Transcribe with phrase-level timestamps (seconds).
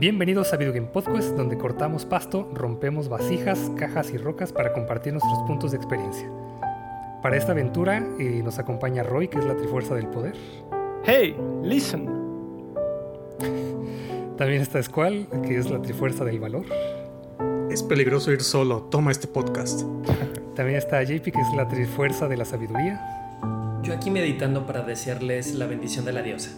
[0.00, 5.12] Bienvenidos a Video Game Podcast, donde cortamos pasto, rompemos vasijas, cajas y rocas para compartir
[5.12, 6.26] nuestros puntos de experiencia.
[7.20, 10.34] Para esta aventura eh, nos acompaña Roy, que es la Trifuerza del Poder.
[11.04, 12.08] Hey, listen.
[14.38, 16.64] También está Squall, que es la Trifuerza del Valor.
[17.70, 19.82] Es peligroso ir solo, toma este podcast.
[20.56, 23.78] También está JP, que es la Trifuerza de la Sabiduría.
[23.82, 26.52] Yo aquí meditando para desearles la bendición de la diosa.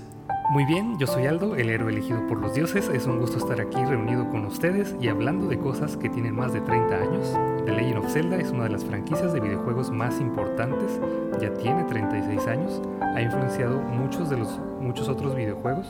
[0.53, 2.91] Muy bien, yo soy Aldo, el héroe elegido por los dioses.
[2.93, 6.53] Es un gusto estar aquí reunido con ustedes y hablando de cosas que tienen más
[6.53, 7.39] de 30 años.
[7.65, 11.01] The Legend of Zelda es una de las franquicias de videojuegos más importantes,
[11.41, 15.87] ya tiene 36 años, ha influenciado muchos de los muchos otros videojuegos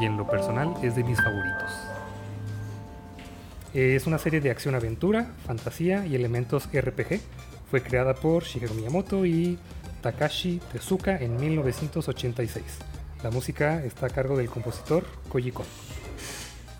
[0.00, 1.72] y en lo personal es de mis favoritos.
[3.74, 7.20] Es una serie de acción-aventura, fantasía y elementos RPG.
[7.70, 9.58] Fue creada por Shigeru Miyamoto y
[10.00, 12.95] Takashi Tezuka en 1986.
[13.26, 15.66] La música está a cargo del compositor Koji Kon.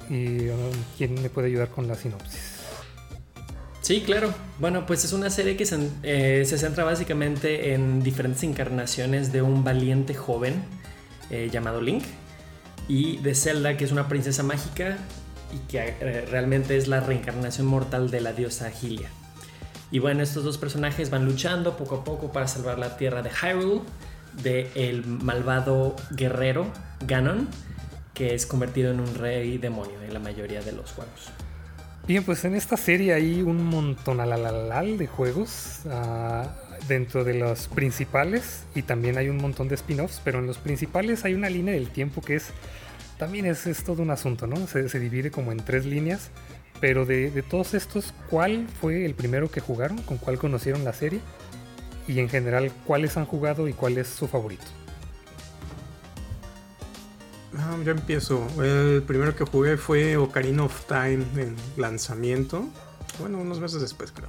[0.09, 2.61] ¿Y um, quién me puede ayudar con la sinopsis?
[3.81, 4.33] Sí, claro.
[4.61, 9.65] Bueno, pues es una serie que se, eh, centra básicamente en diferentes encarnaciones de un
[9.65, 10.63] valiente joven
[11.31, 12.05] eh, llamado Link
[12.87, 14.99] y de Zelda, que es una princesa mágica
[15.53, 19.09] y que eh, realmente es la reencarnación mortal de la diosa Hylia.
[19.91, 23.31] Y bueno, estos dos personajes van luchando poco a poco para salvar la tierra de
[23.31, 23.81] Hyrule
[24.43, 26.67] de el malvado guerrero
[27.07, 27.49] Ganon,
[28.15, 31.31] que es convertido en un rey demonio en la mayoría de los juegos.
[32.07, 36.55] Bien, pues en esta serie hay un montón de juegos ah,
[36.87, 41.25] dentro de los principales y también hay un montón de spin-offs, pero en los principales
[41.25, 42.53] hay una línea del tiempo que es
[43.19, 44.67] también es, todo un asunto, ¿no?
[44.67, 46.31] Se, divide como en tres líneas,
[46.81, 49.99] pero de, de todos estos, ¿cuál fue el primero que jugaron?
[50.03, 51.21] ¿Con cuál conocieron la serie?
[52.09, 54.65] Y en general cuáles han jugado y cuál es su favorito.
[57.59, 58.47] Ah, ya empiezo.
[58.63, 62.67] El primero que jugué fue Ocarina of Time en lanzamiento.
[63.19, 64.29] Bueno, unos meses después creo.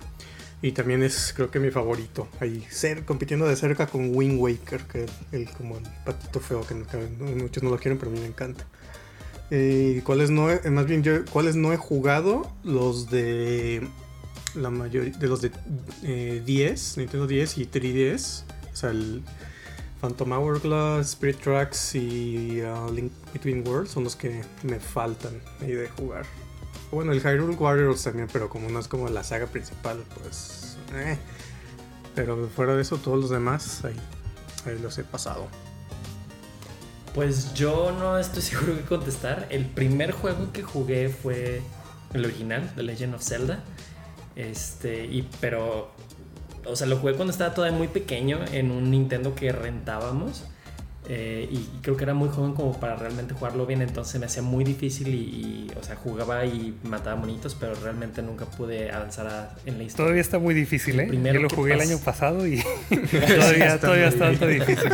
[0.62, 2.28] Y también es creo que mi favorito.
[2.40, 6.66] Ahí ser, compitiendo de cerca con Wind Waker, que es el, como el patito feo,
[6.66, 8.66] que, muchos no lo quieren, pero a mí me encanta.
[9.52, 12.52] Eh, ¿Cuáles no he, más bien yo, cuáles no he jugado?
[12.64, 13.88] Los de
[14.58, 15.52] la mayoría de los de
[16.02, 19.24] 10, eh, Nintendo 10 y 3DS, o sea, el
[20.02, 25.72] Phantom Hourglass, Spirit Tracks y uh, Link Between Worlds son los que me faltan ahí
[25.72, 26.26] de jugar.
[26.92, 30.78] Bueno, el Hyrule Warriors también, pero como no es como la saga principal, pues.
[30.94, 31.18] Eh.
[32.16, 33.96] Pero fuera de eso, todos los demás ahí,
[34.66, 35.48] ahí los he pasado.
[37.14, 39.48] Pues yo no estoy seguro de contestar.
[39.50, 41.62] El primer juego que jugué fue
[42.14, 43.64] el original, The Legend of Zelda.
[44.38, 45.90] Este, y pero,
[46.64, 50.46] o sea, lo jugué cuando estaba todavía muy pequeño en un Nintendo que rentábamos.
[51.10, 54.42] Eh, y creo que era muy joven como para realmente jugarlo bien, entonces me hacía
[54.42, 59.78] muy difícil y, o sea, jugaba y mataba monitos, pero realmente nunca pude avanzar en
[59.78, 60.04] la historia.
[60.04, 61.10] Todavía está muy difícil, ¿eh?
[61.10, 62.62] Yo lo jugué el año pasado y
[63.38, 64.92] todavía, todavía está muy difícil.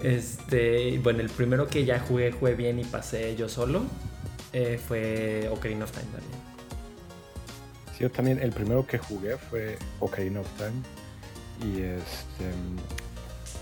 [0.02, 3.82] este, bueno, el primero que ya jugué, jugué bien y pasé yo solo
[4.52, 6.40] eh, fue Ocarina of Time también.
[7.92, 10.82] Sí, yo también, el primero que jugué fue Ocarina of Time.
[11.62, 12.50] Y este.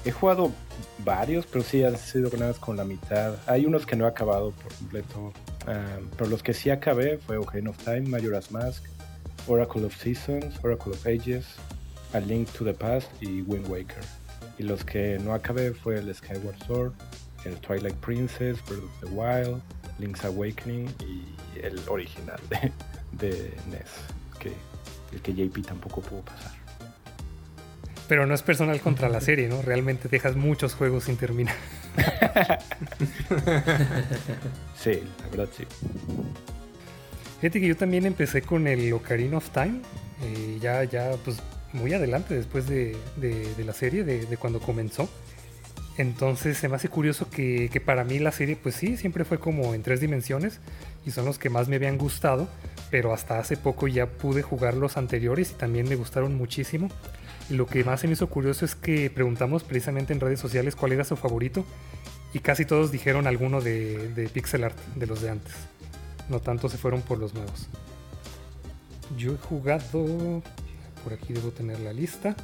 [0.04, 0.50] He jugado
[1.04, 3.34] varios, pero sí han sido ganadas con la mitad.
[3.46, 5.32] Hay unos que no he acabado por completo.
[5.66, 8.82] Um, pero los que sí acabé fue Ocarina of Time, Majora's Mask,
[9.46, 11.44] Oracle of Seasons, Oracle of Ages,
[12.14, 14.02] A Link to the Past y Wind Waker.
[14.58, 16.92] Y los que no acabé fue el Skyward Sword,
[17.44, 19.60] el Twilight Princess, Breath of the Wild,
[20.00, 21.24] Link's Awakening y
[21.62, 22.40] el original
[23.12, 23.90] de, NES,
[24.38, 24.52] que
[25.12, 26.52] el que JP tampoco pudo pasar.
[28.08, 29.62] Pero no es personal contra la serie, ¿no?
[29.62, 31.54] Realmente dejas muchos juegos sin terminar.
[34.76, 35.64] sí, la verdad sí.
[37.40, 39.80] Fíjate que yo también empecé con el Ocarina of Time,
[40.22, 41.38] eh, ya, ya, pues
[41.72, 42.96] muy adelante después de,
[43.64, 45.08] la serie, de, cuando comenzó.
[45.96, 49.74] Entonces se me hace curioso que, para mí la serie, pues sí, siempre fue como
[49.74, 50.60] en tres dimensiones
[51.04, 52.48] y son los que más me habían gustado,
[52.90, 56.88] pero hasta hace poco ya pude jugar los anteriores y también me gustaron muchísimo.
[57.50, 60.92] lo que más se me hizo curioso es que preguntamos precisamente en redes sociales cuál
[60.92, 61.64] era su favorito
[62.32, 65.52] y casi todos dijeron alguno de, de pixel art, de los de antes.
[66.28, 67.66] No tanto se fueron por los nuevos.
[69.18, 70.42] Yo he jugado,
[71.02, 72.36] por aquí debo tener la lista.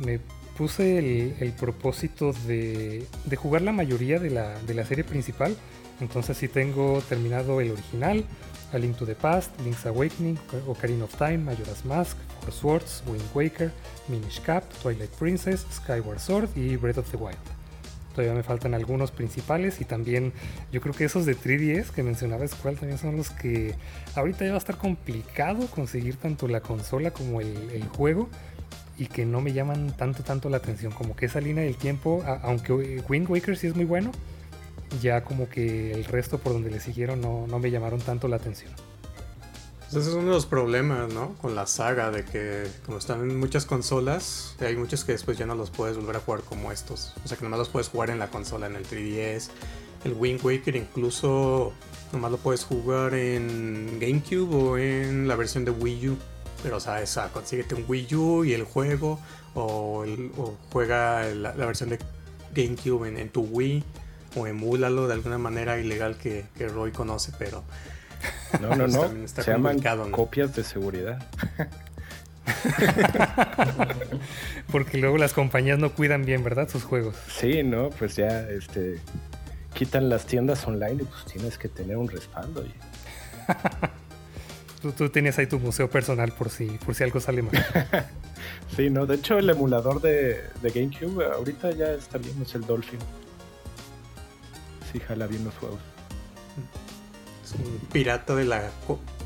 [0.00, 0.18] Me
[0.56, 0.98] puse
[1.40, 3.06] el, propósito de,
[3.36, 5.56] jugar la mayoría de la, serie principal.
[6.00, 8.24] Entonces sí tengo terminado el original,
[8.72, 13.24] A Link to the Past, Link's Awakening, Ocarina of Time, Majora's Mask, Four Swords, Wind
[13.34, 13.72] Waker,
[14.08, 17.38] Minish Cap, Twilight Princess, Skyward Sword y Breath of the Wild.
[18.16, 20.32] Todavía me faltan algunos principales y también
[20.72, 23.74] yo creo que esos de 3DS que mencionaba Squall también son los que
[24.14, 28.30] ahorita ya va a estar complicado conseguir tanto la consola como el, juego
[28.98, 32.24] y que no me llaman tanto tanto la atención como que esa línea del tiempo
[32.42, 32.72] aunque
[33.08, 34.10] Wind Waker sí es muy bueno
[35.00, 38.36] ya como que el resto por donde le siguieron no, no me llamaron tanto la
[38.36, 38.72] atención
[39.90, 41.34] pues ese es uno de los problemas, ¿no?
[41.34, 45.46] Con la saga, de que como están en muchas consolas, hay muchos que después ya
[45.46, 47.14] no los puedes volver a jugar como estos.
[47.24, 49.48] O sea que nomás los puedes jugar en la consola, en el 3DS.
[50.04, 51.72] El Wind Waker incluso
[52.12, 56.16] nomás lo puedes jugar en GameCube o en la versión de Wii U.
[56.66, 59.20] Pero o sea, esa, consíguete un Wii U y el juego,
[59.54, 60.04] o,
[60.72, 62.00] juega la, versión de
[62.52, 63.84] GameCube en, tu Wii,
[64.34, 67.62] o emúlalo de alguna manera ilegal que, que Roy conoce, pero
[68.60, 69.28] no, no, no.
[69.28, 69.78] Se llaman
[70.10, 71.24] copias de seguridad.
[74.72, 76.68] Porque luego las compañías no cuidan bien, ¿verdad?
[76.68, 77.14] Sus juegos.
[77.28, 78.98] Sí, no, pues ya este
[79.72, 82.64] quitan las tiendas online y pues tienes que tener un respaldo.
[84.92, 87.52] tú, tienes ahí tu museo personal por si, por si algo sale mal.
[88.76, 92.62] sí, no, de hecho el emulador de, de GameCube ahorita ya está bien, es el
[92.66, 93.00] Dolphin.
[94.92, 95.80] Sí, jala bien los juegos
[97.54, 98.70] un pirata de la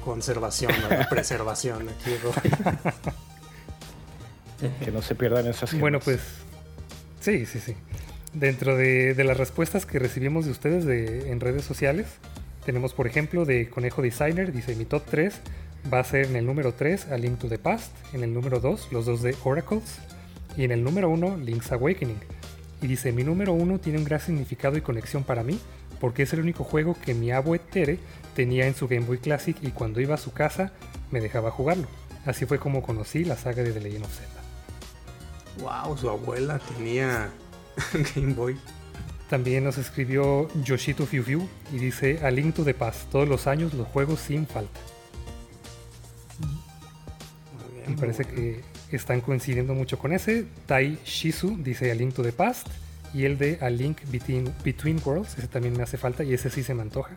[0.05, 2.13] conservación, de la preservación aquí,
[4.85, 6.21] Que no se pierdan esas Bueno, pues
[7.21, 7.77] sí, sí, sí.
[8.33, 10.85] Dentro de, las respuestas que recibimos de ustedes
[11.27, 12.07] en redes sociales,
[12.65, 15.41] tenemos por ejemplo de Conejo Designer, dice mi top 3
[15.93, 18.61] va a ser en el número 3 A Link to the Past, en el número
[18.61, 19.99] 2 los dos de Oracles
[20.57, 22.21] y en el número 1 Link's Awakening.
[22.83, 25.59] Y dice mi número 1 tiene un gran significado y conexión para mí
[26.01, 27.99] porque es el único juego que mi abue Tere
[28.35, 30.73] tenía en su Game Boy Classic y cuando iba a su casa
[31.11, 31.89] me dejaba jugarlo.
[32.25, 34.41] Así fue como conocí la saga de The Legend of Zelda.
[35.87, 37.31] Wow, su abuela tenía
[38.15, 38.59] Game Boy.
[39.31, 43.47] También nos escribió Yoshito Fiu Fiu y dice A Link to the Past, todos los
[43.47, 44.81] años los juegos sin falta.
[47.87, 50.47] Me parece que están coincidiendo mucho con ese.
[50.67, 52.67] Tai Shizu dice A Link to the Past.
[53.15, 56.51] Y el de A Link Between, Between Worlds, ese también me hace falta y ese
[56.51, 57.17] sí se me antoja.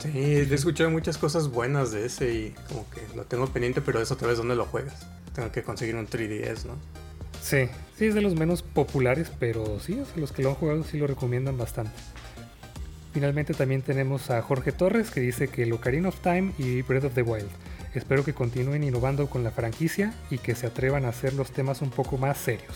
[0.00, 4.00] Sí, he escuchado muchas cosas buenas de ese y como que lo tengo pendiente, pero
[4.00, 5.06] eso otra vez dónde lo juegas.
[5.32, 6.76] Tengo que conseguir un 3DS, ¿no?
[7.40, 7.68] Sí,
[7.98, 11.06] sí es de los menos populares, pero sí, los que lo han jugado sí lo
[11.06, 11.92] recomiendan bastante.
[13.12, 17.04] Finalmente también tenemos a Jorge Torres que dice que el Ocarina of Time y Breath
[17.04, 17.50] of the Wild.
[17.94, 21.82] Espero que continúen innovando con la franquicia y que se atrevan a hacer los temas
[21.82, 22.74] un poco más serios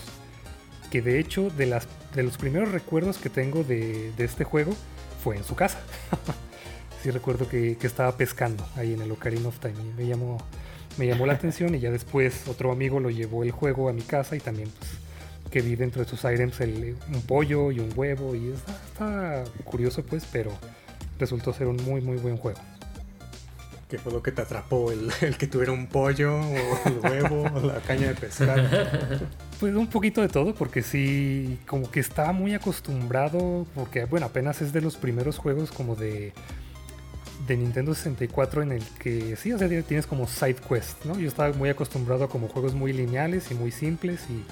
[0.89, 4.73] que de hecho de, las, de los primeros recuerdos que tengo de, este juego
[5.23, 5.79] fue en su casa.
[7.03, 10.37] sí recuerdo que, estaba pescando ahí en el Ocarina of Time y me llamó,
[10.97, 14.01] me llamó la atención y ya después otro amigo lo llevó el juego a mi
[14.01, 14.91] casa y también pues
[15.49, 20.25] que vi dentro de sus items un pollo y un huevo y está, curioso pues,
[20.31, 20.51] pero
[21.19, 22.59] resultó ser un muy muy buen juego.
[23.89, 24.91] ¿Qué fue lo que te atrapó?
[24.91, 29.27] ¿El, el que tuviera un pollo o el huevo o la caña de pescar?
[29.59, 34.61] Pues un poquito de todo, porque sí, como que estaba muy acostumbrado, porque bueno, apenas
[34.61, 36.31] es de los primeros juegos como de,
[37.47, 41.17] de Nintendo 64 en el que sí, o sea, tienes como side quest, ¿no?
[41.17, 44.43] Yo estaba muy acostumbrado a como juegos muy lineales y muy simples y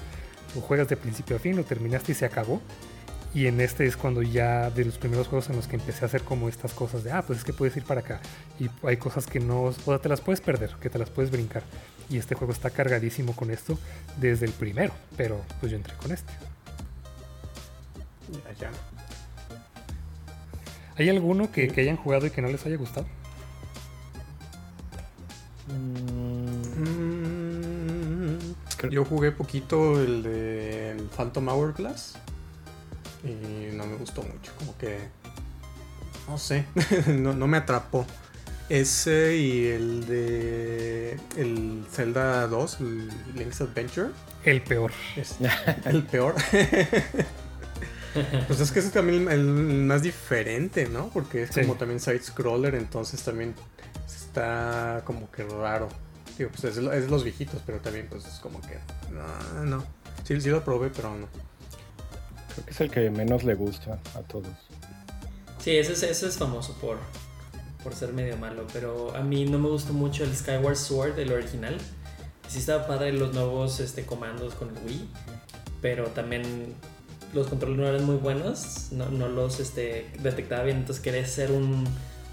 [0.56, 2.60] lo juegas de principio a fin, lo terminaste y se acabó.
[3.34, 6.08] Y en este es cuando ya de los primeros juegos en los que empecé a
[6.08, 8.20] hacer como estas cosas de, ah, pues es que puedes ir para acá.
[8.58, 11.62] Y hay cosas que no, o te las puedes perder, que te las puedes brincar.
[12.08, 13.78] Y este juego está cargadísimo con esto
[14.16, 16.32] desde el primero, pero pues yo entré con este.
[18.58, 18.70] Ya,
[20.96, 23.06] ¿Hay alguno que, hayan jugado y que no les haya gustado?
[25.68, 26.55] Mm,
[28.90, 32.14] yo jugué poquito el de Phantom Hourglass
[33.24, 34.98] y no me gustó mucho, como que
[36.28, 36.64] no sé,
[37.06, 38.06] no, no me atrapó.
[38.68, 41.20] Ese y el de.
[41.36, 44.08] El Zelda 2, el Link's Adventure.
[44.44, 44.90] El peor.
[45.84, 46.34] el peor.
[48.48, 51.10] pues es que es también el, más diferente, ¿no?
[51.10, 53.54] Porque es como también side-scroller, entonces también
[54.06, 55.88] está como que raro.
[56.38, 58.78] Digo, pues es, es, los viejitos, pero también pues es como que.
[59.12, 59.84] No, no.
[60.24, 61.28] Sí, sí lo probé, pero no.
[62.54, 64.52] Creo que es el que menos le gusta a todos.
[65.58, 66.98] Sí, ese, ese es famoso por
[67.86, 71.30] por ser medio malo, pero a mí no me gustó mucho el Skyward Sword, el
[71.30, 71.78] original.
[72.48, 75.08] Sí estaba padre los nuevos este, comandos con el Wii,
[75.80, 76.74] pero también
[77.32, 81.52] los controles no eran muy buenos, no, no los este, detectaba bien, entonces quería ser
[81.52, 81.84] un,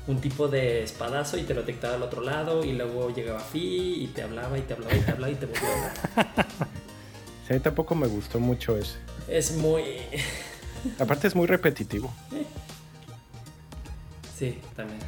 [0.08, 4.04] un, tipo de espadazo y te lo detectaba al otro lado y luego llegaba Fi
[4.04, 6.48] y te hablaba y te hablaba y te hablaba y te volvía a hablar.
[7.48, 8.96] Sí, tampoco me gustó mucho ese.
[9.28, 9.84] Es muy...
[11.00, 12.14] Aparte es muy repetitivo.
[14.38, 15.00] Sí, también.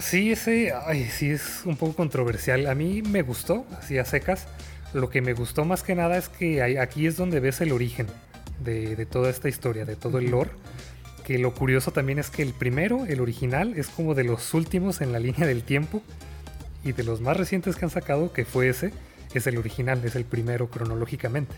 [0.00, 2.66] Sí, ese, ay, sí es un poco controversial.
[2.66, 4.46] A mí me gustó, así a secas.
[4.92, 8.06] Lo que me gustó más que nada es que aquí es donde ves el origen
[8.60, 10.50] de, de toda esta historia, de todo el lore.
[11.26, 15.00] Que lo curioso también es que el primero, el original, es como de los últimos
[15.00, 16.00] en la línea del tiempo.
[16.84, 18.92] Y de los más recientes que han sacado, que fue ese,
[19.34, 21.52] es el original, es el primero cronológicamente.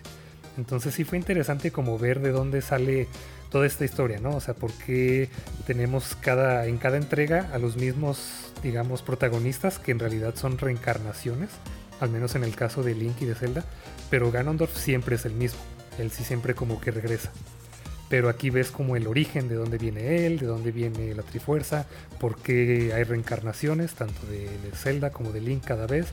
[0.56, 3.08] Entonces sí fue interesante como ver de dónde sale
[3.50, 4.36] toda esta historia, ¿no?
[4.36, 5.28] O sea, por qué
[5.66, 11.50] tenemos cada, en cada entrega a los mismos, digamos, protagonistas que en realidad son reencarnaciones,
[12.00, 13.64] al menos en el caso de Link y de Zelda,
[14.08, 15.60] pero Ganondorf siempre es el mismo,
[15.98, 17.30] él sí siempre como que regresa.
[18.08, 21.86] Pero aquí ves como el origen de dónde viene él, de dónde viene la Trifuerza,
[22.18, 26.06] por qué hay reencarnaciones, tanto de, Zelda como de Link cada vez,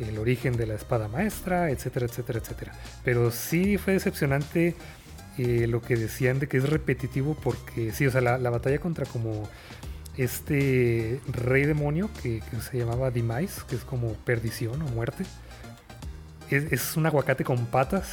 [0.00, 2.72] el origen de la espada maestra, etcétera, etcétera, etcétera.
[3.04, 4.74] Pero sí fue decepcionante
[5.36, 9.04] eh, lo que decían de que es repetitivo porque sí, o sea, la, batalla contra
[9.04, 9.48] como
[10.16, 15.24] este rey demonio que, se llamaba Demise, que es como perdición o muerte,
[16.50, 18.08] es, un aguacate con patas.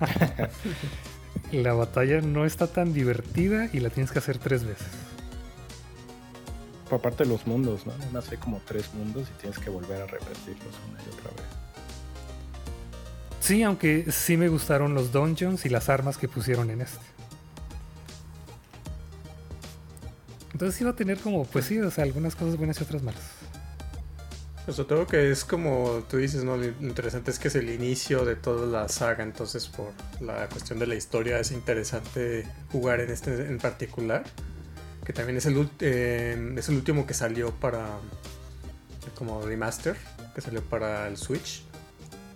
[1.52, 4.88] la batalla no está tan divertida y la tienes que hacer tres veces.
[6.90, 7.92] Aparte de los mundos, ¿no?
[8.12, 11.46] Nace como tres mundos y tienes que volver a repetirlos una y otra vez.
[13.40, 17.04] Sí, aunque sí me gustaron los dungeons y las armas que pusieron en este.
[20.52, 23.39] Entonces iba a tener como, pues sí, o sea, algunas cosas buenas y otras malas.
[24.64, 26.56] Pues todo que es como tú dices, ¿no?
[26.56, 30.78] Lo interesante es que es el inicio de toda la saga, entonces por la cuestión
[30.78, 34.22] de la historia es interesante jugar en este en particular,
[35.04, 37.86] que también es el, eh, es el último que salió para
[39.14, 39.96] como remaster,
[40.34, 41.64] que salió para el Switch.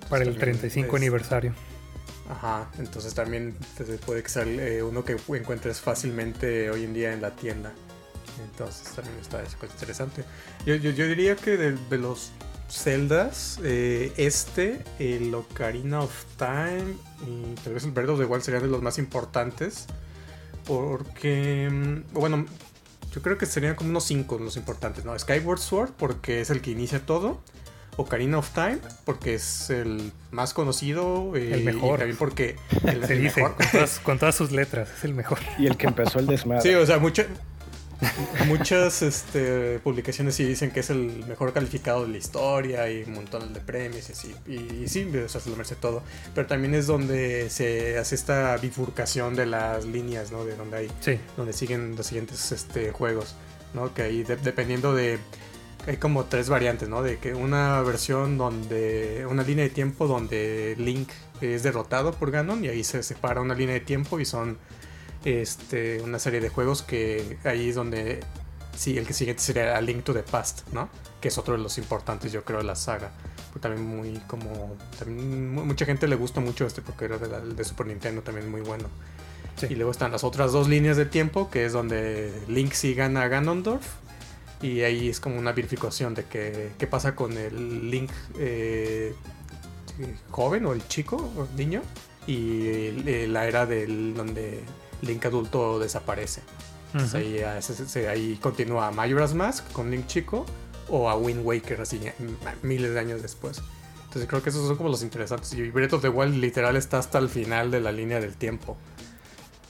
[0.09, 1.55] Para el 35 aniversario.
[2.29, 3.55] Ajá, entonces también
[4.07, 7.73] puede que sea eh, uno que encuentres fácilmente hoy en día en la tienda.
[8.43, 10.25] Entonces también está eso interesante.
[10.67, 12.33] Yo, diría que de, los
[12.71, 18.43] Zeldas, eh, este, el Ocarina of Time y tal vez el Breath of the Wild
[18.43, 19.87] serían de los más importantes.
[20.67, 22.47] Porque, mm, bueno,
[23.15, 25.17] yo creo que serían como unos 5 los importantes, ¿no?
[25.19, 27.41] Skyward Sword, porque es el que inicia todo.
[27.97, 31.37] Ocarina of Time, porque es el más conocido.
[31.37, 31.95] Eh, el mejor.
[31.95, 32.57] Y también porque.
[32.85, 33.41] El, Se dice,
[34.03, 35.39] Con, todas, sus letras, es el mejor.
[35.59, 36.63] Y el que empezó el desmadre.
[36.63, 36.99] Sí, o sea,
[38.47, 43.15] muchas este, publicaciones sí dicen que es el mejor calificado de la historia y un
[43.15, 44.35] montón de premios y así.
[44.47, 46.03] Y, sí, o sea, se lo merece todo.
[46.35, 50.45] Pero también es donde se hace esta bifurcación de las líneas, ¿no?
[50.45, 51.19] De donde hay.
[51.37, 53.35] Donde siguen los siguientes este, juegos,
[53.73, 53.95] ¿no?
[53.95, 55.19] Que ahí, dependiendo de
[55.87, 57.03] hay como tres variantes, ¿no?
[57.03, 59.27] De que una versión donde.
[59.29, 63.55] Una línea de tiempo donde Link es derrotado por Ganon y ahí se separa una
[63.55, 64.57] línea de tiempo y son
[65.25, 68.21] este, una serie de juegos que ahí es donde.
[68.77, 70.89] Sí, el que siguiente sería A Link to the Past, ¿no?
[71.21, 73.13] Que es otro de los importantes, yo creo, de la saga.
[73.61, 74.77] también muy como.
[74.99, 78.61] También mucha gente le gusta mucho este porque era de, de Super Nintendo también muy
[78.63, 78.89] bueno.
[79.69, 83.23] Y luego están las otras dos líneas de tiempo, que es donde Link sí gana
[83.23, 83.87] a Ganondorf
[84.65, 89.15] y ahí es como una verificación de que, qué pasa con el Link eh,
[90.31, 91.83] joven o el chico o niño
[92.27, 94.61] y la era del donde
[95.03, 96.43] Link adulto desaparece.
[96.95, 100.47] Entonces ahí, continúa Majora's Mask con Link chico
[100.89, 102.01] o a Wind Waker así
[102.63, 103.61] miles de años después.
[104.05, 105.53] Entonces creo que esos son como los interesantes.
[105.55, 108.77] Y Breath of the Wild literal está hasta el final de la línea del tiempo.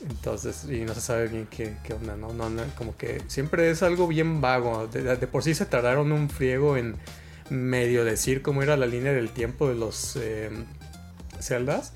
[0.09, 2.33] Entonces, y no se sabe bien qué, onda, ¿no?
[2.33, 2.51] ¿no?
[2.77, 4.87] Como que siempre es algo bien vago.
[4.87, 6.97] De, por sí se tardaron un friego en
[7.49, 10.51] medio decir cómo era la línea del tiempo de los eh,
[11.41, 11.95] celdas.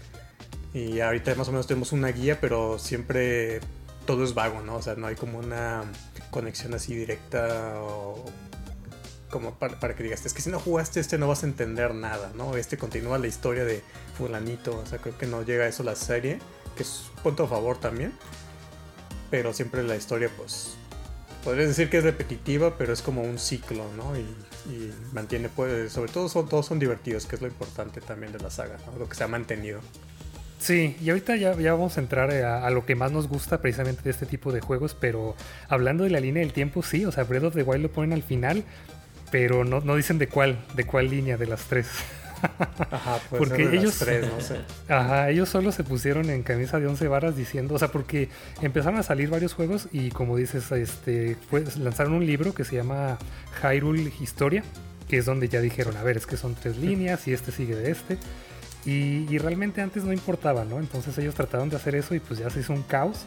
[0.75, 3.61] Y ahorita más o menos tenemos una guía, pero siempre
[4.07, 4.77] todo es vago, ¿no?
[4.77, 5.85] O sea, no hay como una
[6.31, 8.25] conexión así directa o
[9.31, 12.33] como para, que digas, es que si no jugaste este no vas a entender nada,
[12.35, 12.57] ¿no?
[12.57, 13.83] Este continúa la historia de
[14.17, 16.39] fulanito, o sea, creo que no llega a eso la serie
[16.79, 18.13] que es punto a favor también.
[19.31, 20.75] Pero siempre la historia, pues,
[21.45, 24.17] podrías decir que es repetitiva, pero es como un ciclo, ¿no?
[24.17, 24.25] Y,
[25.13, 28.51] mantiene, pues, sobre todo son, todos son divertidos, que es lo importante también de la
[28.51, 29.81] saga, Lo que se ha mantenido.
[30.59, 34.03] Sí, y ahorita ya, ya vamos a entrar a, lo que más nos gusta precisamente
[34.03, 35.37] de este tipo de juegos, pero
[35.69, 38.13] hablando de la línea del tiempo, sí, o sea, Breath of the Wild lo ponen
[38.13, 38.65] al final,
[39.31, 41.87] pero no, no dicen de cuál, de cuál línea de las tres.
[42.91, 44.61] Ajá, porque ellos, no sé.
[44.89, 48.29] Ajá, ellos solo se pusieron en camisa de once varas diciendo, o sea, porque
[48.63, 52.77] empezaron a salir varios juegos y como dices, este, pues, lanzaron un libro que se
[52.77, 53.19] llama
[53.63, 54.63] Hyrule Historia,
[55.09, 57.77] que es donde ya dijeron, a ver, es que son tres líneas y este sigue
[57.77, 58.19] de este.
[58.85, 60.79] Y, realmente antes no importaba, ¿no?
[60.79, 63.25] Entonces ellos trataron de hacer eso y pues ya se hizo un caos.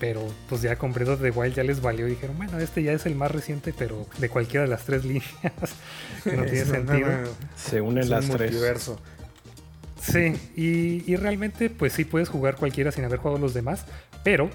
[0.00, 2.82] Pero pues ya con Breath of the Wild ya les valió y dijeron, bueno, este
[2.82, 5.32] ya es el más reciente, pero de cualquiera de las tres líneas.
[6.24, 7.08] que no tiene sentido.
[7.56, 8.90] Se unen las tres.
[10.00, 13.84] Sí, y, y, realmente pues sí puedes jugar cualquiera sin haber jugado los demás,
[14.24, 14.50] pero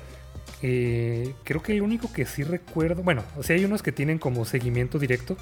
[0.64, 4.18] eh, creo que el único que sí recuerdo, bueno, o sea, hay unos que tienen
[4.18, 5.38] como seguimiento directo,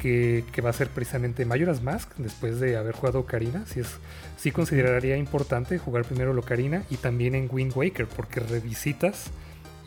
[0.00, 3.64] que, va a ser precisamente Majora's Mask, después de haber jugado Ocarina.
[3.66, 3.88] Sí, es,
[4.36, 9.30] sí consideraría importante jugar primero Ocarina y también en Wind Waker, porque revisitas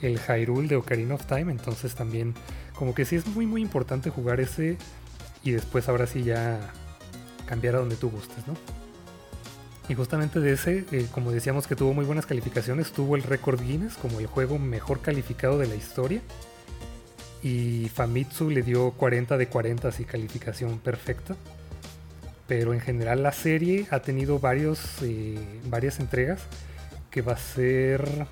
[0.02, 2.34] el Hyrule de Ocarina of Time, entonces también
[2.76, 4.78] como que sí es muy muy importante jugar ese
[5.44, 6.60] y después ahora sí ya
[7.48, 8.54] cambiar a donde tú gustes, ¿no?
[9.90, 13.62] Y justamente de ese, eh, como decíamos que tuvo muy buenas calificaciones, tuvo el récord
[13.62, 16.22] Guinness como el juego mejor calificado de la historia.
[17.44, 21.36] Y Famitsu le dio 40 de 40, así calificación perfecta.
[22.48, 26.42] Pero en general la serie ha tenido varios, eh, varias entregas,
[27.12, 28.28] que va a ser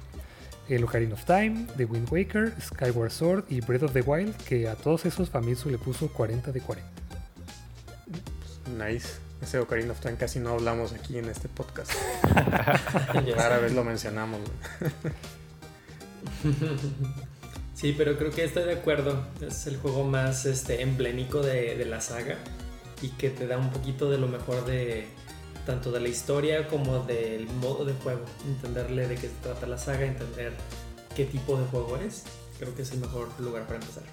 [0.70, 4.68] el Ocarina of Time, The Wind Waker, Skyward Sword y Breath of the Wild, que
[4.68, 6.90] a todos esos Famitsu le puso 40 de 40.
[8.78, 9.26] Nice.
[9.42, 11.92] Ese Ocarina of Time casi no hablamos aquí en este podcast.
[13.36, 14.40] Rara vez lo mencionamos.
[17.75, 19.24] sí, pero creo que estoy de acuerdo.
[19.46, 22.38] Es el juego más este, emblemático de, la saga
[23.01, 25.05] y que te da un poquito de lo mejor de
[25.65, 28.22] tanto de la historia como del modo de juego.
[28.48, 30.53] Entenderle de qué se trata la saga, entender
[31.15, 32.24] qué tipo de juego es.
[32.58, 34.03] Creo que es el mejor lugar para empezar.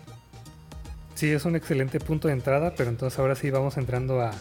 [1.15, 4.33] Sí, es un excelente punto de entrada, pero entonces ahora sí vamos entrando a,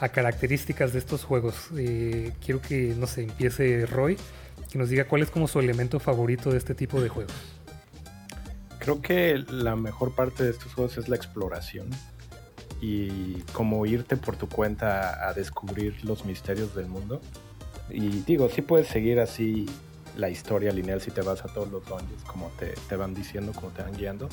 [0.00, 1.68] a características de estos juegos.
[1.76, 4.16] Eh, quiero que, no sé, empiece Roy,
[4.70, 7.34] que nos diga cuál es como su elemento favorito de este tipo de juegos.
[8.80, 11.88] Creo que la mejor parte de estos juegos es la exploración
[12.80, 17.20] y como irte por tu cuenta a descubrir los misterios del mundo.
[17.90, 19.66] Y digo, sí puedes seguir así
[20.16, 23.52] la historia lineal si te vas a todos los dungeons, como te, te, van diciendo,
[23.52, 24.28] como te van guiando.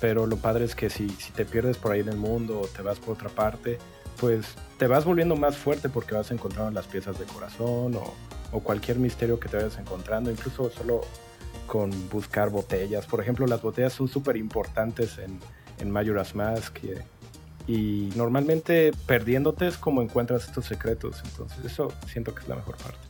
[0.00, 2.66] Pero lo padre es que si, si te pierdes por ahí en el mundo o
[2.66, 3.78] te vas por otra parte,
[4.18, 4.46] pues
[4.78, 9.40] te vas volviendo más fuerte porque vas encontrando las piezas de corazón o, cualquier misterio
[9.40, 11.00] que te vayas encontrando, incluso solo
[11.72, 13.06] con buscar botellas.
[13.06, 15.38] Por ejemplo, las botellas son súper importantes en,
[15.78, 16.76] en Majora's Mask
[17.66, 21.22] y, normalmente perdiéndote es como encuentras estos secretos.
[21.24, 23.00] Entonces eso siento que es la mejor parte.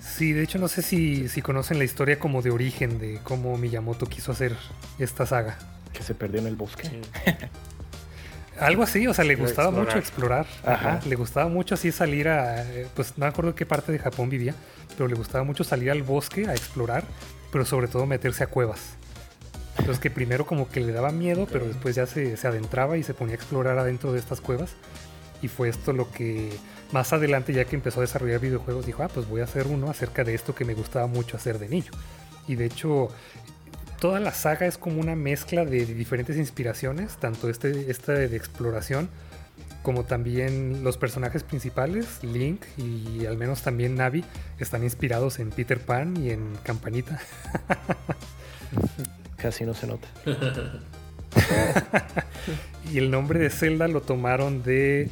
[0.00, 3.56] Sí, de hecho no sé si, si conocen la historia como de origen de cómo
[3.56, 4.54] Miyamoto quiso hacer
[4.98, 5.56] esta saga.
[5.94, 7.00] Que se perdió en el bosque.
[8.60, 10.46] Algo así, o sea, le gustaba mucho explorar.
[10.62, 11.00] Ajá.
[11.06, 12.66] Le gustaba mucho así salir a.
[12.94, 14.54] Pues no me acuerdo qué parte de Japón vivía,
[14.94, 17.04] pero le gustaba mucho salir al bosque a explorar,
[17.50, 18.96] pero sobre todo meterse a cuevas.
[19.78, 23.02] Entonces, que primero como que le daba miedo, pero después ya se, se adentraba y
[23.02, 24.74] se ponía a explorar adentro de estas cuevas.
[25.42, 26.50] Y fue esto lo que
[26.92, 29.90] más adelante, ya que empezó a desarrollar videojuegos, dijo: Ah, pues voy a hacer uno
[29.90, 31.90] acerca de esto que me gustaba mucho hacer de niño.
[32.48, 33.10] Y de hecho,
[34.00, 39.10] toda la saga es como una mezcla de, diferentes inspiraciones, tanto este, esta de exploración
[39.86, 44.24] como también los personajes principales, Link y al menos también Navi,
[44.58, 47.20] están inspirados en Peter Pan y en Campanita.
[49.36, 50.08] Casi no se nota.
[52.92, 55.08] y el nombre de Zelda lo tomaron de,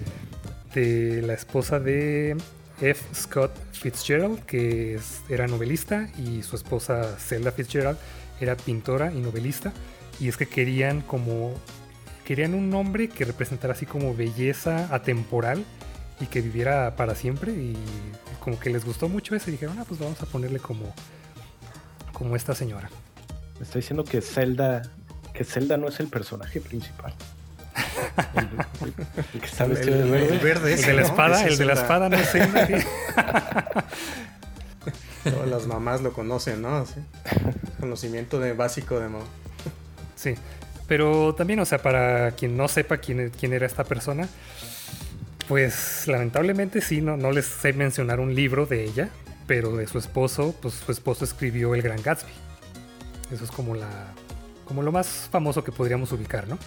[0.74, 2.36] de la esposa de
[2.80, 3.14] F.
[3.14, 7.98] Scott Fitzgerald, que era novelista, y su esposa Zelda Fitzgerald
[8.40, 9.72] era pintora y novelista,
[10.18, 11.54] y es que querían como
[12.24, 15.64] querían un nombre que representara así como belleza atemporal
[16.20, 17.76] y que viviera para siempre y
[18.40, 20.94] como que les gustó mucho eso y dijeron, ah, pues vamos a ponerle como
[22.12, 22.90] como esta señora.
[23.58, 24.82] Me está diciendo que Zelda
[25.34, 27.12] que Zelda no es el personaje principal.
[29.32, 30.74] El, que está vestido de verde.
[30.74, 32.68] El, de la espada, el de la espada no es Zelda.
[35.24, 36.84] Todas las mamás lo conocen, ¿no?
[37.80, 39.24] Conocimiento de básico de mamá.
[40.14, 40.36] Sí.
[40.86, 44.28] Pero también, o sea, para quien no sepa quién, quién era esta persona,
[45.48, 49.08] pues lamentablemente sí, no, no les sé mencionar un libro de ella,
[49.46, 52.32] pero de su esposo, pues su esposo escribió El Gran Gatsby.
[53.32, 54.12] Eso es como la
[54.64, 56.58] como lo más famoso que podríamos ubicar, ¿no?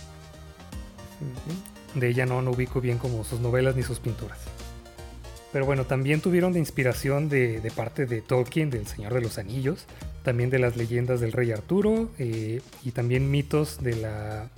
[1.95, 4.37] De ella no, no ubico bien como sus novelas ni sus pinturas.
[5.51, 9.85] Pero bueno, también tuvieron de inspiración de, parte de Tolkien, del Señor de los Anillos,
[10.23, 14.49] también de las leyendas del rey Arturo eh, y también mitos de la,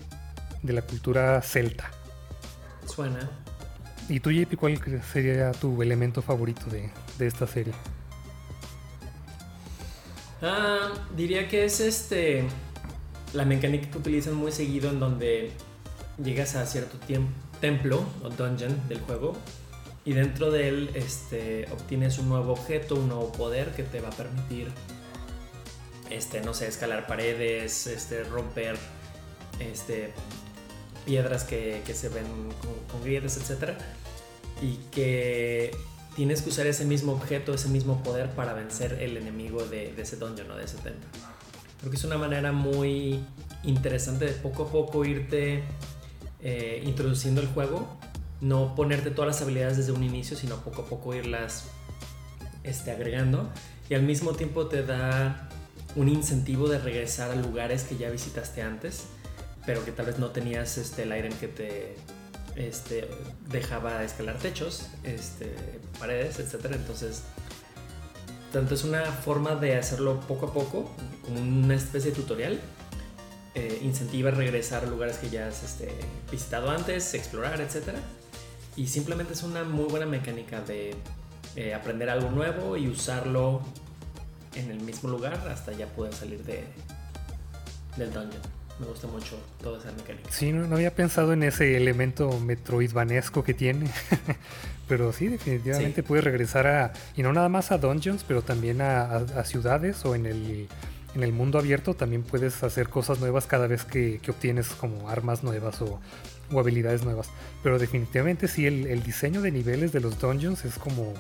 [0.64, 1.92] de la cultura celta.
[2.86, 3.30] Suena.
[4.10, 4.80] ¿Y tú, JP, cuál
[5.14, 6.90] sería tu elemento favorito de,
[7.26, 7.74] esta serie?
[10.42, 12.46] Ah, diría que es este
[13.34, 15.52] la mecánica que utilizan muy seguido en donde
[16.24, 16.98] llegas a cierto
[17.62, 19.38] templo o dungeon del juego
[20.10, 24.08] y dentro de él este, obtienes un nuevo objeto, un nuevo poder que te va
[24.08, 24.70] a permitir
[26.10, 28.76] este, no sé, escalar paredes, este, romper
[29.60, 30.12] este,
[31.06, 32.26] piedras que, se ven
[32.92, 33.78] con, grietas, etc.
[34.64, 35.78] Y que
[36.16, 40.16] tienes que usar ese mismo objeto, ese mismo poder para vencer el enemigo de, ese
[40.16, 41.08] dungeon o de ese templo.
[41.82, 43.20] Creo que es una manera muy
[43.64, 45.62] interesante de poco a poco irte
[46.42, 48.00] eh, introduciendo el juego.
[48.42, 51.66] No ponerte todas las habilidades desde un inicio, sino poco a poco irlas
[52.64, 53.50] este, agregando.
[53.90, 55.50] Y al mismo tiempo te da
[55.96, 59.06] un incentivo de regresar a lugares que ya visitaste antes,
[59.66, 61.96] pero que tal vez no tenías este, el aire en que te
[62.56, 63.10] este,
[63.50, 65.54] dejaba escalar techos, este,
[66.00, 66.72] paredes, etc.
[66.74, 67.24] Entonces,
[68.54, 70.92] tanto es una forma de hacerlo poco a poco,
[71.24, 72.60] como una especie de tutorial.
[73.56, 75.90] Eh, incentiva a regresar a lugares que ya has este,
[76.32, 77.96] visitado antes, explorar, etc.
[78.80, 80.96] Y simplemente es una muy buena mecánica de
[81.58, 83.62] eh, aprender algo nuevo y usarlo
[84.56, 86.64] en el mismo lugar hasta ya poder salir de,
[87.98, 88.42] del dungeon.
[88.80, 90.32] Me gusta mucho toda esa mecánica.
[90.32, 93.92] Sí, no, había pensado en ese elemento metroidvanesco que tiene.
[94.88, 96.94] pero sí, definitivamente puedes regresar a.
[97.18, 100.70] Y no nada más a dungeons, pero también a, ciudades o en el,
[101.16, 101.96] en el mundo abierto.
[101.96, 106.00] También puedes hacer cosas nuevas cada vez que, obtienes como armas nuevas o,
[106.58, 107.30] habilidades nuevas.
[107.62, 111.14] Pero definitivamente sí, el, el, diseño de niveles de los dungeons es como.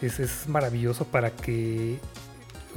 [0.00, 1.98] Es, es maravilloso para que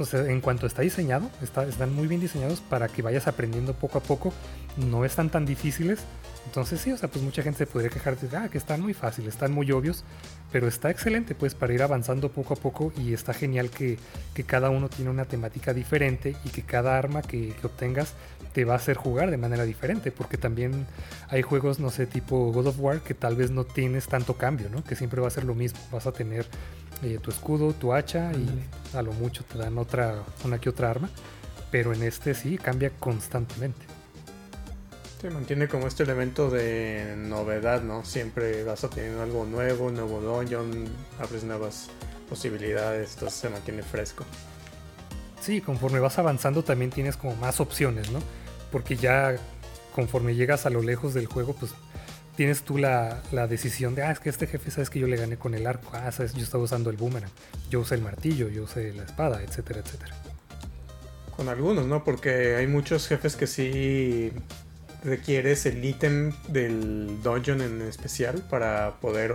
[0.00, 3.98] o sea, en cuanto está diseñado, están muy bien diseñados para que vayas aprendiendo poco
[3.98, 4.32] a poco.
[4.76, 6.00] No están tan difíciles.
[6.46, 8.94] Entonces sí, o sea, pues mucha gente se podría quejar de, ah, que están muy
[8.94, 10.04] fáciles, están muy obvios,
[10.50, 13.98] pero está excelente pues para ir avanzando poco a poco y está genial que,
[14.46, 18.14] cada uno tiene una temática diferente y que cada arma que, que, obtengas
[18.54, 20.86] te va a hacer jugar de manera diferente, porque también
[21.28, 24.70] hay juegos, no sé, tipo God of War que tal vez no tienes tanto cambio,
[24.70, 24.82] ¿no?
[24.82, 26.46] Que siempre va a ser lo mismo, vas a tener
[27.02, 30.90] eh, tu escudo, tu hacha y a lo mucho te dan otra, una que otra
[30.90, 31.08] arma.
[31.70, 33.86] Pero en este sí cambia constantemente.
[35.20, 38.04] Se mantiene como este elemento de novedad, ¿no?
[38.04, 40.86] Siempre vas a tener algo nuevo, un nuevo dungeon,
[41.18, 41.88] abres nuevas
[42.28, 44.24] posibilidades, entonces se mantiene fresco.
[45.40, 48.20] Sí, conforme vas avanzando también tienes como más opciones, ¿no?
[48.72, 49.36] Porque ya
[49.94, 51.72] conforme llegas a lo lejos del juego, pues
[52.36, 55.36] tienes tú la, decisión de, ah, es que este jefe sabes que yo le gané
[55.36, 57.30] con el arco, ah, sabes, yo estaba usando el boomerang,
[57.70, 60.14] yo usé el martillo, yo usé la espada, etcétera, etcétera.
[61.36, 62.04] Con algunos, ¿no?
[62.04, 64.32] Porque hay muchos jefes que sí
[65.04, 69.34] requieres el ítem del dungeon en especial para poder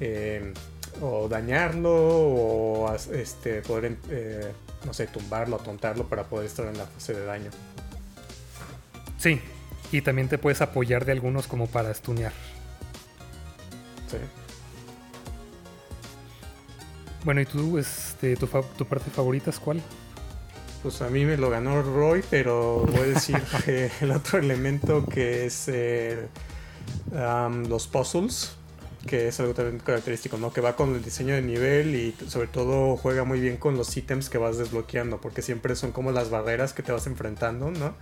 [0.00, 0.52] eh,
[1.00, 4.52] o dañarlo o este, poder, eh,
[4.84, 7.50] no sé, tumbarlo, tontarlo para poder estar en la fase de daño.
[9.18, 9.40] Sí,
[9.92, 12.32] y también te puedes apoyar de algunos como para stunear.
[14.10, 14.18] Sí.
[17.24, 19.82] Bueno, ¿y tú, este, tu, parte favorita es cuál?
[20.82, 25.04] Pues a mí me lo ganó Roy, pero voy a decir que el otro elemento
[25.04, 26.28] que es eh,
[27.68, 28.52] los puzzles,
[29.08, 30.52] que es algo también característico, ¿no?
[30.52, 33.96] Que va con el diseño de nivel y sobre todo juega muy bien con los
[33.96, 37.94] ítems que vas desbloqueando, porque siempre son como las barreras que te vas enfrentando, ¿no?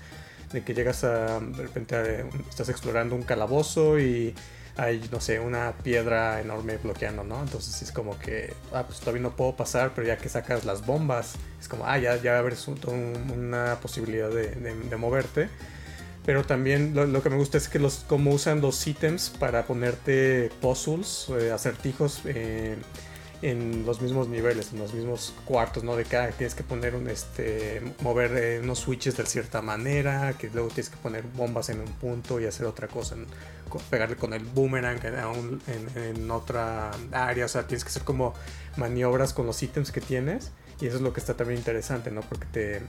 [0.54, 4.34] De que llegas a, de repente estás explorando un calabozo y
[4.76, 7.42] hay, no sé, una piedra enorme bloqueando, ¿no?
[7.42, 10.86] Entonces es como que, ah, pues todavía no puedo pasar, pero ya que sacas las
[10.86, 15.48] bombas, es como, ah, ya, ya abres una posibilidad de, moverte.
[16.24, 20.50] Pero también lo, que me gusta es que los, como usan los ítems para ponerte
[20.60, 22.76] puzzles, eh, acertijos, eh,
[23.42, 25.96] en los mismos niveles, en los mismos cuartos, ¿no?
[25.96, 30.48] De cada tienes que poner un, este, mover eh, unos switches de cierta manera, que
[30.50, 33.16] luego tienes que poner bombas en un punto y hacer otra cosa,
[33.90, 38.34] pegarle con el boomerang en, en, otra área, o sea, tienes que hacer como
[38.76, 42.22] maniobras con los ítems que tienes y eso es lo que está también interesante, ¿no?
[42.22, 42.82] Porque te,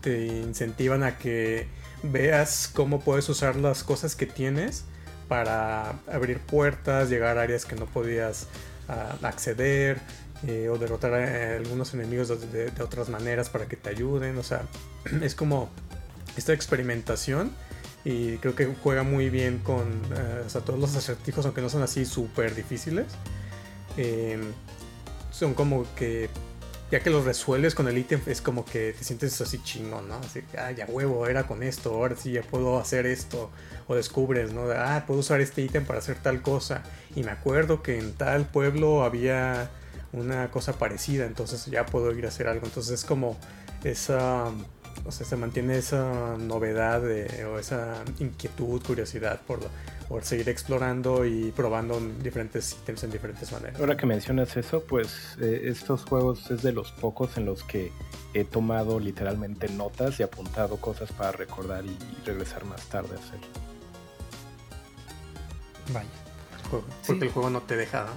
[0.00, 1.66] te incentivan a que
[2.02, 4.84] veas cómo puedes usar las cosas que tienes
[5.28, 8.46] para abrir puertas, llegar a áreas que no podías
[9.22, 9.98] acceder
[10.46, 14.38] eh, o derrotar a algunos enemigos de, otras maneras para que te ayuden.
[14.38, 14.62] O sea,
[15.22, 15.68] es como
[16.36, 17.50] esta experimentación
[18.04, 22.04] y creo que juega muy bien con eh, todos los acertijos, aunque no son así
[22.04, 23.06] súper difíciles.
[23.96, 24.40] Em,
[25.32, 26.30] son como que
[26.90, 30.16] ya que los resuelves con el ítem, es como que te sientes así chingón, ¿no?
[30.16, 33.50] Así ah, ya huevo, era con esto, ahora sí ya puedo hacer esto.
[33.88, 34.70] O descubres, ¿no?
[34.70, 36.82] Ah, puedo usar este ítem para hacer tal cosa.
[37.14, 39.70] Y me acuerdo que en tal pueblo había
[40.12, 42.66] una cosa parecida, entonces ya puedo ir a hacer algo.
[42.66, 43.38] Entonces es como
[43.84, 44.46] esa.
[45.04, 49.60] O sea, se mantiene esa novedad o esa inquietud, curiosidad por,
[50.08, 53.78] poder seguir explorando y probando diferentes ítems en diferentes maneras.
[53.78, 57.92] Ahora que mencionas eso, pues eh, estos juegos es de los pocos en los que
[58.32, 63.38] he tomado literalmente notas y apuntado cosas para recordar y, regresar más tarde a hacer.
[65.92, 66.08] Vaya.
[67.06, 68.06] Porque el juego no te deja.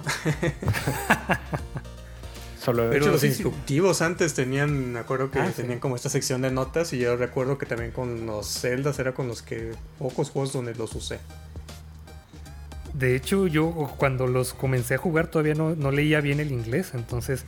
[2.62, 6.52] Solo Pero los instructivos antes tenían, me acuerdo que ah, tenían como esta sección de
[6.52, 10.52] notas y yo recuerdo que también con los celdas era con los que pocos juegos
[10.52, 11.18] donde los usé.
[12.94, 17.44] De hecho, yo cuando los comencé a jugar todavía no, leía bien el inglés, entonces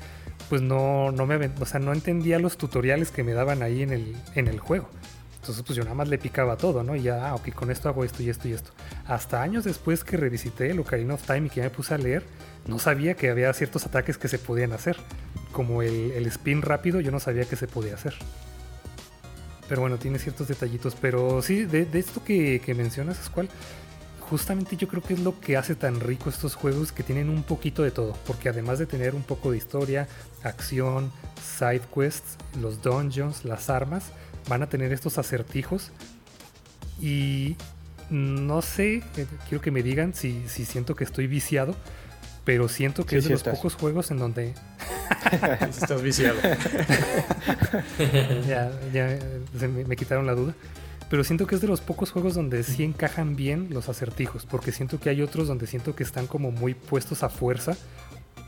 [0.49, 3.93] pues no, no me o sea, no entendía los tutoriales que me daban ahí en
[3.93, 4.89] el, en el juego.
[5.45, 6.97] Entonces, pues yo nada más le picaba todo, ¿no?
[6.97, 8.71] Y ya, ah, ok, con esto hago esto y esto y esto.
[9.07, 11.99] Hasta años después que revisité el Ocarina of Time y que ya me puse a
[11.99, 12.25] leer,
[12.67, 14.97] no sabía que había ciertos ataques que se podían hacer.
[15.53, 18.15] Como el, spin rápido, yo no sabía que se podía hacer.
[19.69, 20.97] Pero bueno, tiene ciertos detallitos.
[20.99, 23.51] Pero sí, de, esto que, que mencionas, es cual
[24.29, 27.43] justamente yo creo que es lo que hace tan rico estos juegos que tienen un
[27.43, 28.17] poquito de todo.
[28.27, 30.09] Porque además de tener un poco de historia,
[30.43, 31.13] acción,
[31.59, 34.05] side quests, los dungeons, las armas,
[34.49, 35.91] van a tener estos acertijos.
[37.01, 37.57] Y
[38.11, 41.75] no sé, eh, quiero que me digan si, si siento que estoy viciado,
[42.45, 44.55] pero siento que es de los pocos juegos en donde...
[45.69, 46.39] estás viciado.
[48.47, 49.19] ya, ya
[49.61, 50.55] me, me, quitaron la duda.
[51.15, 54.73] Pero siento que es de los pocos juegos donde sí encajan bien los acertijos, porque
[54.73, 57.77] siento que hay otros donde siento que están como muy puestos a fuerza,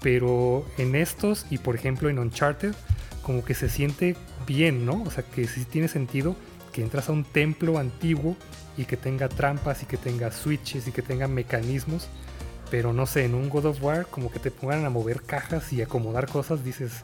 [0.03, 2.75] pero en estos y por ejemplo en Uncharted,
[3.23, 4.17] como que se siente
[4.49, 5.05] bien, ¿no?
[5.05, 6.35] O sea, que sí tiene sentido
[6.73, 8.37] que entras a un templo antiguo
[8.77, 12.09] y que tenga trampas y que tenga switches y que tenga mecanismos.
[12.69, 15.73] Pero no sé, en un God of War como que te pongan a mover cajas
[15.73, 17.03] y acomodar cosas, dices,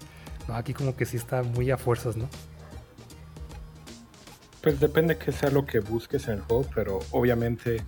[0.48, 2.28] no, aquí como que sí está muy a fuerzas, ¿no?
[4.62, 7.82] Pues depende que sea lo que busques en el juego, pero obviamente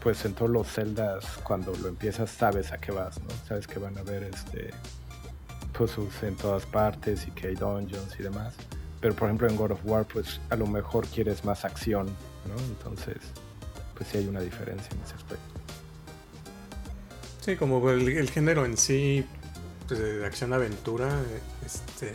[0.00, 3.28] pues en todos los celdas cuando lo empiezas sabes a qué vas, ¿no?
[3.48, 4.70] Sabes que van a haber este
[5.76, 8.54] puzzles en todas partes y que hay dungeons y demás.
[9.00, 12.56] Pero por ejemplo en God of War, pues a lo mejor quieres más acción, ¿no?
[12.68, 13.18] Entonces,
[13.94, 15.44] pues sí hay una diferencia en ese aspecto.
[17.40, 19.24] Sí, como el, género en sí,
[19.86, 21.08] pues de acción-aventura,
[21.64, 22.12] este,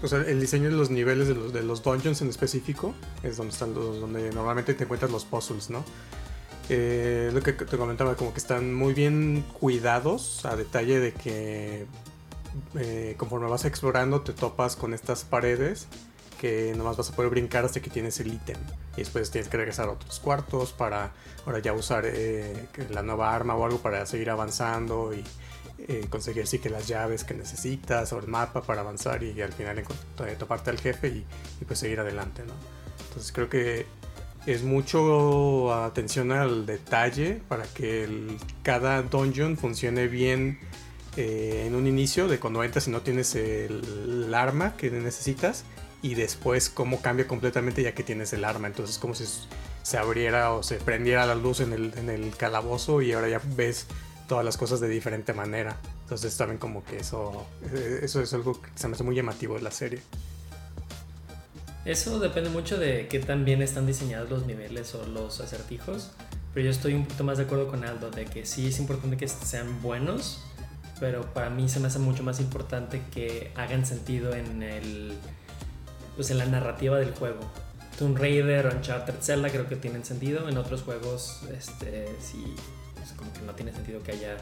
[0.00, 3.52] pues el diseño de los niveles de los, de los dungeons en específico es donde
[3.52, 5.84] están los, donde normalmente te encuentras los puzzles, ¿no?
[6.68, 11.86] Eh, lo que te comentaba, como que están muy bien cuidados a detalle de que
[12.76, 15.88] eh, conforme vas explorando te topas con estas paredes
[16.38, 18.56] que nomás vas a poder brincar hasta que tienes el ítem.
[18.96, 21.12] Y después tienes que regresar a otros cuartos para
[21.46, 25.24] ahora ya usar eh, la nueva arma o algo para seguir avanzando y
[25.86, 29.52] eh, conseguir sí que las llaves que necesitas o el mapa para avanzar y, al
[29.52, 29.84] final
[30.36, 31.24] toparte al jefe y,
[31.66, 32.42] pues seguir adelante.
[32.44, 32.52] ¿no?
[33.06, 33.86] Entonces creo que
[34.46, 38.08] es mucho atención al detalle para que
[38.64, 40.58] cada dungeon funcione bien
[41.16, 45.64] eh, en un inicio de cuando entras y no tienes el, arma que necesitas
[46.02, 48.66] y después cómo cambia completamente ya que tienes el arma.
[48.66, 49.26] Entonces como si
[49.82, 53.40] se abriera o se prendiera la luz en el, en el calabozo y ahora ya
[53.56, 53.86] ves
[54.28, 55.76] todas las cosas de diferente manera.
[56.02, 59.56] Entonces también como que eso, eh, eso es algo que se me hace muy llamativo
[59.56, 60.00] de la serie.
[61.84, 66.12] Eso depende mucho de qué tan bien están diseñados los niveles o los acertijos.
[66.52, 69.16] Pero yo estoy un poquito más de acuerdo con Aldo de que sí es importante
[69.16, 70.42] que sean buenos,
[71.00, 75.14] pero para mí se me hace mucho más importante que hagan sentido en el
[76.16, 77.40] pues en la narrativa del juego.
[77.98, 82.44] Tomb Raider Uncharted Zelda creo que tienen sentido, en otros juegos este sí
[83.18, 84.36] como que no tiene sentido que haya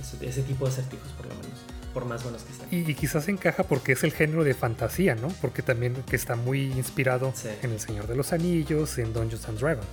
[0.00, 1.58] ese, tipo de acertijos por lo menos,
[1.94, 2.90] por más buenos que estén.
[2.90, 5.28] Y, quizás encaja porque es el género de fantasía, ¿no?
[5.40, 9.58] Porque también que está muy inspirado en El Señor de los Anillos, en Dungeons and
[9.58, 9.86] Dragons.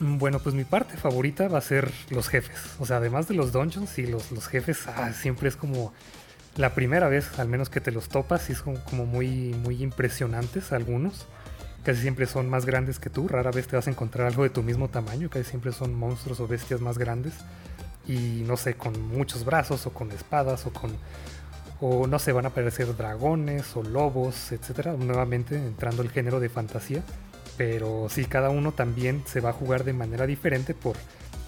[0.00, 2.58] Mm, bueno, pues mi parte favorita va a ser los jefes.
[2.78, 5.92] O sea, además de los dungeons y los, los jefes, ah, siempre es como
[6.56, 10.72] la primera vez, al menos que te los topas, y son como muy, muy impresionantes
[10.72, 11.26] algunos.
[11.84, 14.50] Casi siempre son más grandes que tú, rara vez te vas a encontrar algo de
[14.50, 17.34] tu mismo tamaño, casi siempre son monstruos o bestias más grandes.
[18.06, 20.92] Y no sé, con muchos brazos o con espadas o con...
[21.80, 24.92] O no sé, van a aparecer dragones o lobos, etcétera.
[24.92, 27.02] Nuevamente entrando el género de fantasía
[27.56, 30.96] pero sí, cada uno también se va a jugar de manera diferente por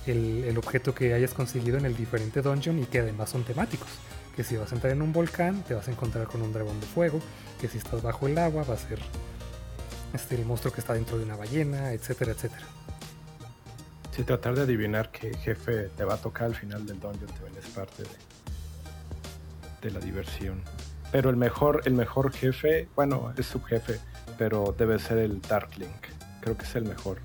[0.07, 3.89] el, objeto que hayas conseguido en el diferente dungeon y que además son temáticos.
[4.37, 6.79] Que si vas a entrar en un volcán, te vas a encontrar con un dragón
[6.81, 7.21] de fuego,
[7.61, 8.99] que si estás bajo el agua va a ser
[10.15, 12.67] este, el monstruo que está dentro de una ballena, etcétera, etcétera.
[14.13, 17.57] Si tratar de adivinar qué jefe te va a tocar al final del dungeon también
[17.59, 18.09] es parte de,
[19.83, 20.63] de la diversión.
[21.11, 24.01] Pero el mejor, el mejor jefe, bueno, es su jefe
[24.39, 25.91] pero debe ser el Dark Link.
[26.41, 27.19] Creo que es el mejor.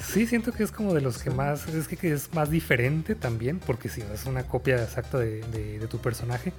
[0.00, 3.58] Sí, siento que es como de los que más, es que, es más diferente también,
[3.58, 6.52] porque sí, es una copia exacta de, de, tu personaje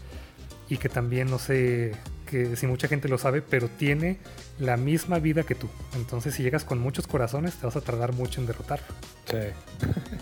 [0.67, 1.93] y que también, no sé,
[2.25, 4.17] que si mucha gente lo sabe, pero tiene
[4.59, 5.69] la misma vida que tú.
[5.95, 8.87] Entonces si llegas con muchos corazones, te vas a tardar mucho en derrotarlo.
[9.29, 9.37] Sí.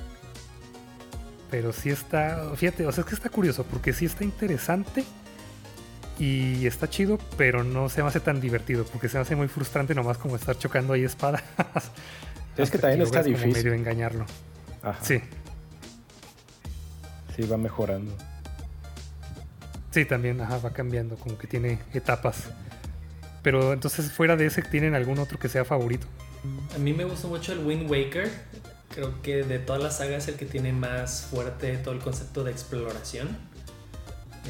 [1.51, 5.03] pero sí está, fíjate, o sea, es que está curioso, porque sí está interesante
[6.19, 9.47] y está chido, pero no se me hace tan divertido, porque se me hace muy
[9.47, 11.43] frustrante nomás como estar chocando ahí espadas.
[12.55, 13.51] Es que también está difícil.
[13.51, 14.27] medio engañarlo.
[15.01, 15.19] Sí.
[17.35, 18.15] Sí, va mejorando.
[19.93, 22.45] Sí, también, ajá, va cambiando, como que tiene etapas.
[23.43, 26.07] Pero entonces, fuera de ese, ¿tienen algún otro que sea favorito?
[26.73, 28.31] A mí me gusta mucho el Wind Waker.
[28.89, 32.51] Creo que de todas las sagas el que tiene más fuerte todo el concepto de
[32.51, 33.37] exploración.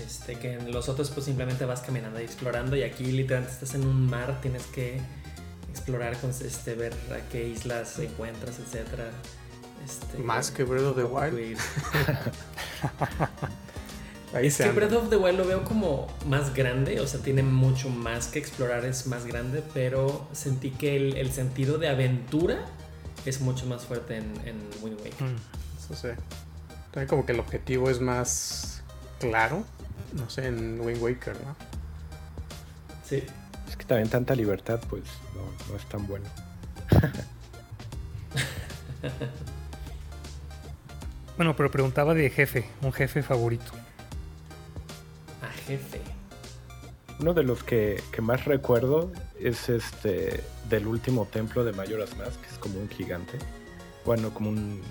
[0.05, 3.75] Este, que en los otros pues simplemente vas caminando y explorando y aquí literalmente estás
[3.75, 4.99] en un mar, tienes que
[5.69, 9.11] explorar, este, ver a qué islas encuentras, etcétera.
[9.85, 11.59] Este, Más que Breath of the Wild.
[14.33, 17.43] Ahí es que Breath of the Wild lo veo como más grande, o sea, tiene
[17.43, 22.65] mucho más que explorar, es más grande, pero sentí que el, sentido de aventura
[23.25, 25.27] es mucho más fuerte en, en Wind Waker.
[25.27, 25.35] Mm.
[25.77, 26.07] Eso sí.
[26.91, 28.81] También como que el objetivo es más
[29.19, 29.63] claro,
[30.13, 31.55] no sé, en Wind Waker, ¿no?
[33.07, 33.23] Sí
[33.85, 35.03] también tanta libertad, pues
[35.35, 36.25] no, es tan bueno.
[41.37, 43.71] bueno, pero preguntaba de jefe, un jefe favorito.
[45.67, 46.01] Jefe.
[47.19, 52.47] Uno de los que, más recuerdo es este del último templo de Mayoras Mask, que
[52.47, 53.37] es como un gigante.
[54.05, 54.81] Bueno, como un.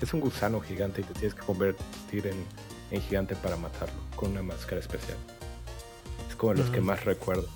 [0.00, 2.44] Es un gusano gigante y te tienes que convertir en,
[2.90, 5.16] en gigante para matarlo con una máscara especial.
[6.28, 7.48] Es como de los que más recuerdo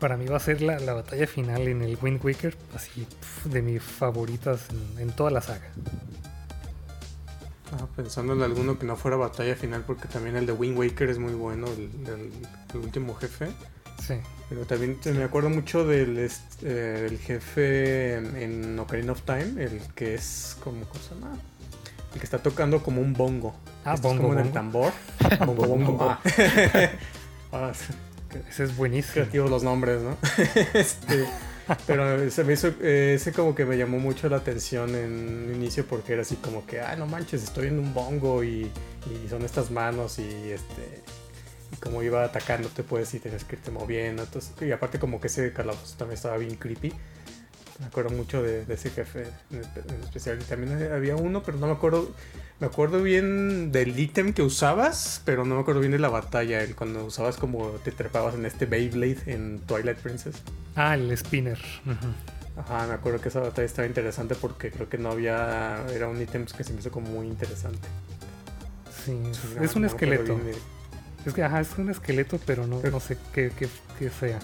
[0.00, 3.06] para mí va a ser la, batalla final en el Wind Waker, así
[3.44, 4.66] de mis favoritas
[4.98, 5.70] en, toda la saga.
[7.72, 11.08] Ah, pensando en alguno que no fuera batalla final, porque también el de Wind Waker
[11.08, 13.48] es muy bueno, el, último jefe.
[14.06, 14.14] Sí.
[14.48, 16.28] Pero también me acuerdo mucho del
[16.62, 21.38] eh, jefe en, Ocarina of Time, el que es como cosa más.
[22.12, 23.54] El que está tocando como un bongo.
[23.84, 24.14] Ah, bongo.
[24.14, 24.92] Es como en el tambor.
[25.46, 25.98] bongo, bongo.
[26.00, 26.20] Ah.
[27.52, 27.72] ah
[28.48, 29.14] ese es buenísimo.
[29.14, 30.16] Creativos los nombres, ¿no?
[30.74, 31.26] este,
[31.86, 35.54] pero se me hizo, eh, ese como que me llamó mucho la atención en un
[35.54, 38.70] inicio porque era así como que, ah, no manches, estoy en un bongo y,
[39.28, 41.02] son estas manos y este
[41.72, 44.22] y como iba atacando te puedes y tienes que irte moviendo.
[44.22, 46.92] Entonces, y aparte como que ese calabozo también estaba bien creepy.
[47.78, 50.38] Me acuerdo mucho de, ese jefe en, especial.
[50.40, 52.12] Y también había uno, pero no me acuerdo.
[52.60, 56.62] Me acuerdo bien del ítem que usabas, pero no me acuerdo bien de la batalla.
[56.62, 60.42] El, cuando usabas como te trepabas en este Beyblade en Twilight Princess.
[60.76, 61.58] Ah, el spinner.
[62.58, 65.86] Ajá, me acuerdo que esa batalla estaba interesante porque creo que no había.
[65.94, 67.88] Era un ítem que se me hizo como muy interesante.
[69.06, 69.18] Sí,
[69.60, 70.38] es un esqueleto.
[71.24, 73.68] Es que, ajá, es un esqueleto, pero no, no sé qué, qué,
[73.98, 74.38] qué sea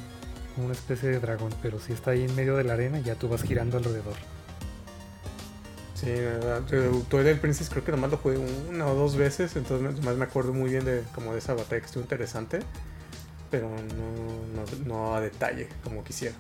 [0.57, 3.29] una especie de dragón, pero si está ahí en medio de la arena, ya tú
[3.29, 4.15] vas girando alrededor.
[5.97, 6.63] Sí, verdad.
[7.09, 10.53] Twilight Princess creo que nomás lo jugué una o dos veces, entonces más me acuerdo
[10.53, 12.61] muy bien de como de esa batalla que estuvo interesante,
[13.51, 16.35] pero no, no, a detalle como quisiera.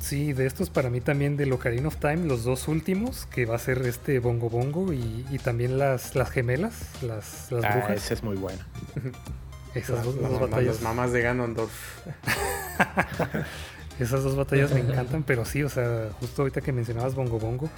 [0.00, 3.56] Sí, de estos para mí también de Ocarina of Time, los dos últimos, que va
[3.56, 7.96] a ser este Bongo Bongo y, también las, las gemelas, las, las ah, brujas.
[7.96, 8.60] Ese es muy bueno.
[9.74, 10.76] Esas dos, batallas.
[10.76, 11.70] Las mamás de Ganondorf.
[14.00, 17.68] Esas dos batallas me encantan, pero sí, o sea, justo ahorita que mencionabas Bongo Bongo,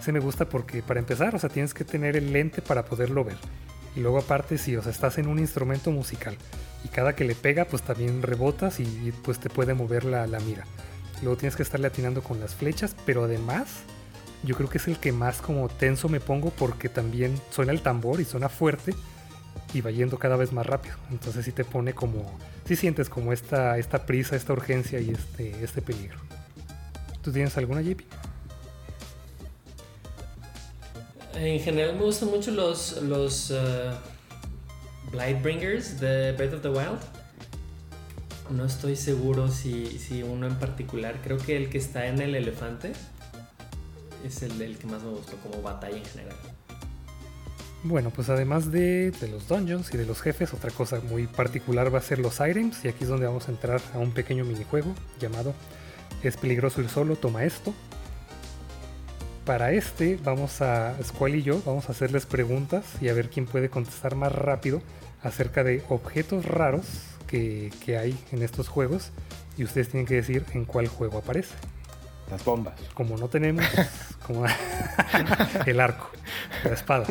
[0.00, 3.24] se me gusta porque para empezar, o sea, tienes que tener el lente para poderlo
[3.24, 3.36] ver.
[3.96, 6.36] Y luego aparte, sí, o sea, estás en un instrumento musical.
[6.84, 10.38] Y cada que le pega, pues también rebotas y, pues te puede mover la, la
[10.40, 10.64] mira.
[11.22, 13.66] Luego tienes que estarle atinando con las flechas, pero además,
[14.44, 17.82] yo creo que es el que más como tenso me pongo porque también suena el
[17.82, 18.94] tambor y suena fuerte
[19.74, 20.94] y va yendo cada vez más rápido.
[21.10, 25.64] Entonces sí te pone como, sí sientes como esta, esta prisa, esta urgencia y este,
[25.64, 26.18] este peligro.
[27.22, 28.27] ¿Tú tienes alguna, JP?
[31.34, 33.92] En general me gustan mucho los, los uh,
[35.12, 36.98] Blightbringers de Breath of the Wild.
[38.50, 41.20] No estoy seguro si, si, uno en particular.
[41.22, 42.92] Creo que el que está en el elefante
[44.24, 46.36] es el, el que más me gustó como batalla en general.
[47.84, 51.98] Bueno, pues además de, los dungeons y de los jefes, otra cosa muy particular va
[51.98, 52.84] a ser los items.
[52.84, 55.54] Y aquí es donde vamos a entrar a un pequeño minijuego llamado
[56.22, 57.72] Es peligroso ir solo, toma esto.
[59.48, 63.46] Para este vamos a, Squall y yo, vamos a hacerles preguntas y a ver quién
[63.46, 64.82] puede contestar más rápido
[65.22, 66.84] acerca de objetos raros
[67.26, 69.10] que, que hay en estos juegos.
[69.56, 71.54] Y ustedes tienen que decir en cuál juego aparece.
[72.30, 72.74] Las bombas.
[72.92, 73.64] Como no tenemos,
[74.26, 74.44] como
[75.66, 76.10] el arco,
[76.62, 77.06] la espada.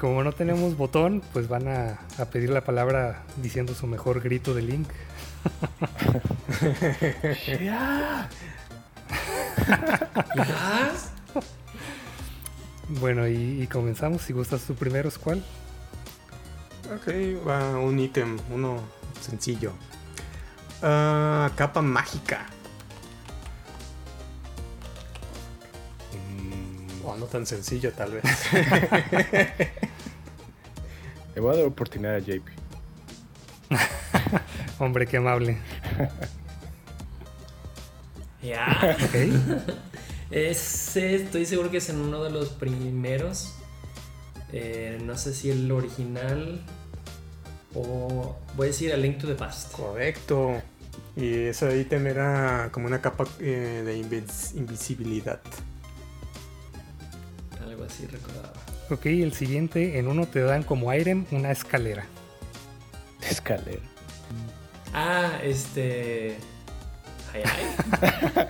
[0.00, 4.52] Como no tenemos botón, pues van a, a pedir la palabra diciendo su mejor grito
[4.52, 4.88] de Link.
[7.60, 8.28] ¿Ya?
[12.88, 14.22] Bueno, y, y comenzamos.
[14.22, 15.42] Si gustas tú primero, ¿cuál?
[16.94, 17.08] Ok,
[17.46, 18.80] va un ítem, uno
[19.20, 19.72] sencillo.
[20.82, 22.46] Ah, capa mágica.
[26.12, 28.24] Mm, O no tan sencillo, tal vez.
[31.34, 32.46] le voy a dar oportunidad a JP.
[34.78, 35.58] Hombre, qué amable.
[38.42, 38.96] Ya.
[39.04, 39.14] Ok.
[40.30, 43.54] Ese estoy seguro que es en uno de los primeros.
[44.52, 46.60] Eh, no sé si el original
[47.74, 49.72] o voy a decir A Link to the Past.
[49.72, 50.62] Correcto.
[51.16, 55.40] Y ese ítem era como una capa eh, de invis- invisibilidad.
[57.62, 58.52] Algo así recordaba.
[58.90, 62.06] Ok, el siguiente, en uno te dan como item una escalera.
[63.28, 63.80] Escalera.
[64.92, 66.36] Ah, este.
[67.32, 68.46] Ay, ay.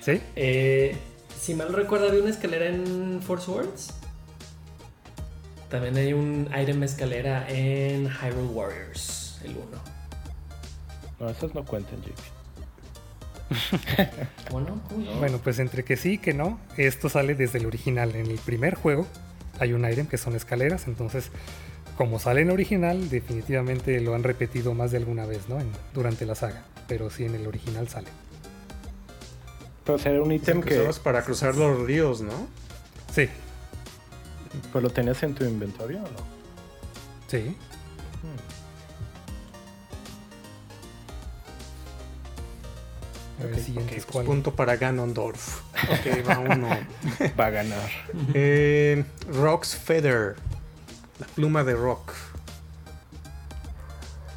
[0.00, 0.20] ¿Sí?
[0.36, 0.96] Eh,
[1.38, 3.94] si mal recuerdo, había una escalera en Force Words.
[5.70, 9.66] También hay un item escalera en Hyrule Warriors, el 1.
[11.20, 12.18] No, esas no cuentan, JP.
[14.50, 15.12] Bueno, ¿cómo no?
[15.18, 18.14] Bueno, pues entre que sí y que no, esto sale desde el original.
[18.14, 19.06] En el primer juego
[19.58, 21.30] hay un item que son escaleras, entonces
[21.96, 25.58] como sale en original, definitivamente lo han repetido más de alguna vez, ¿no?
[25.60, 28.08] En- durante la saga, pero sí en el original sale.
[29.88, 32.46] Pero será un ítem que usabas para cruzar los ríos, ¿no?
[33.10, 33.26] Sí,
[34.70, 36.08] pues, lo tenías en tu inventario o no.
[37.26, 37.56] sí.
[43.40, 44.26] A ver, Ok, siguiente Ok, es pues cuál.
[44.26, 45.60] punto para Ganondorf.
[45.84, 46.68] Ok, va uno.
[47.38, 47.88] Va a ganar.
[48.34, 50.36] Eh, Rock's Feather.
[51.20, 52.12] La pluma de Rock.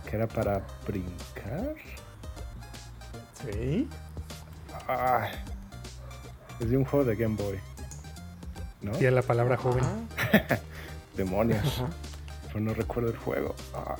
[0.09, 1.75] Que era para brincar.
[3.43, 3.87] Sí.
[4.93, 5.29] Ah,
[6.59, 7.57] es de un juego de Game Boy.
[8.81, 8.93] ¿No?
[8.93, 9.83] A la palabra joven.
[11.17, 11.59] Demonios.
[11.65, 11.87] ajá.
[12.47, 13.55] Pero no recuerdo el juego.
[13.73, 13.95] Ah,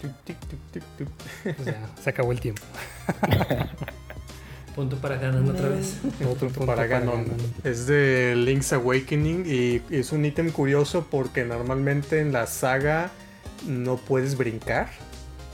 [0.00, 1.08] Tic, tic, tic, tic, tic.
[1.56, 2.62] Pues ya, se acabó el tiempo.
[4.76, 5.96] Punto para ganar otra vez.
[6.26, 7.26] Otro punto para Ganon.
[7.62, 13.10] Es de Link's Awakening y es un ítem curioso porque normalmente en la saga
[13.66, 14.88] no puedes brincar.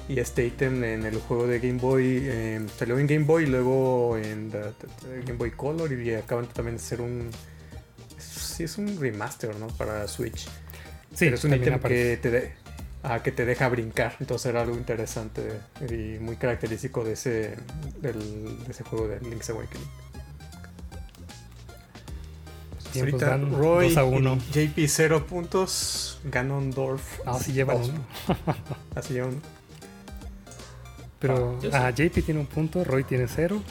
[0.09, 3.47] Y este ítem en el juego de Game Boy eh, salió en Game Boy y
[3.47, 7.29] luego en the- the- Game Boy Color y acaban también de hacer un...
[8.19, 9.67] Sí, es un remaster, ¿no?
[9.69, 10.47] Para Switch.
[11.15, 12.11] Sí, Pero es un ítem aparece.
[12.13, 12.53] que te, de-
[13.03, 14.17] ah, que te deja brincar.
[14.19, 17.57] Entonces era algo interesante y muy característico de ese,
[18.01, 19.87] del- de ese juego de Link's Awakening.
[22.93, 24.39] Tiempos Ahorita Roy 2 a 1.
[24.55, 27.21] y JP 0 puntos, Ganondorf.
[27.27, 27.91] Ah, sí llevan dos.
[27.91, 28.07] uno.
[28.95, 29.43] Así llevan.
[31.19, 31.91] Pero Ah, ah.
[31.91, 33.63] JP tiene un punto, Roy tiene cero,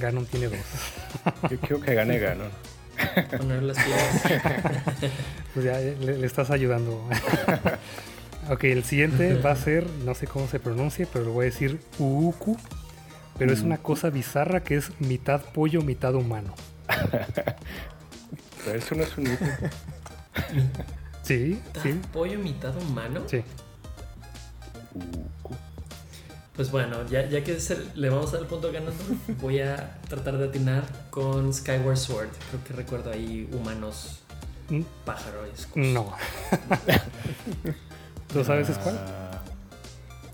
[0.00, 0.58] Ganon tiene dos.
[1.50, 2.50] yo quiero que gane Ganon.
[3.38, 3.76] Poner las.
[5.54, 7.08] Pues ya eh, le, le estás ayudando.
[8.50, 11.50] ok, el siguiente va a ser, no sé cómo se pronuncie, pero lo voy a
[11.50, 12.56] decir Uuku.
[13.38, 16.54] Pero es una cosa bizarra que es mitad pollo, mitad humano.
[18.64, 19.48] Pero eso no es un ítem.
[21.22, 23.22] Sí, sí, ¿Mitad pollo, mitad humano?
[23.26, 23.42] sí.
[24.94, 25.54] Uh,
[26.56, 28.92] Pues bueno, ya, ya que se- le vamos a dar el punto ganando,
[29.40, 32.28] voy a tratar de atinar con Skyward Sword.
[32.50, 34.20] Creo que recuerdo ahí humanos,
[34.70, 35.68] Mm, pájaros.
[35.74, 36.14] No.
[38.32, 38.96] ¿Tú sabes es cuál?
[38.98, 39.42] ah,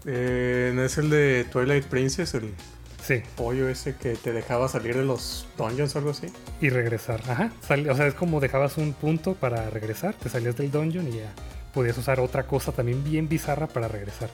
[0.07, 2.55] Eh, ¿no es el de Twilight Princess, el
[3.03, 6.29] Sí, pollo ese que te dejaba salir de los dungeons o algo así.
[6.61, 7.21] y regresar.
[7.29, 7.51] Ajá.
[7.67, 11.17] Sal- o sea, es como dejabas un punto para regresar, te salías del dungeon y
[11.19, 11.33] ya
[11.75, 14.31] podías usar otra cosa también bien bizarra para regresar.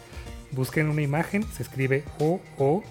[0.52, 2.86] Busquen una imagen, se escribe O-O-C-C-O-O.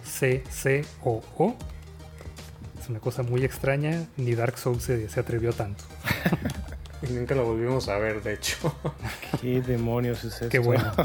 [2.79, 5.83] Es una cosa muy extraña, ni Dark Souls se, se atrevió tanto.
[7.01, 8.75] Y nunca lo volvimos a ver, de hecho.
[9.41, 10.49] ¿Qué demonios es esto?
[10.49, 10.91] Qué bueno.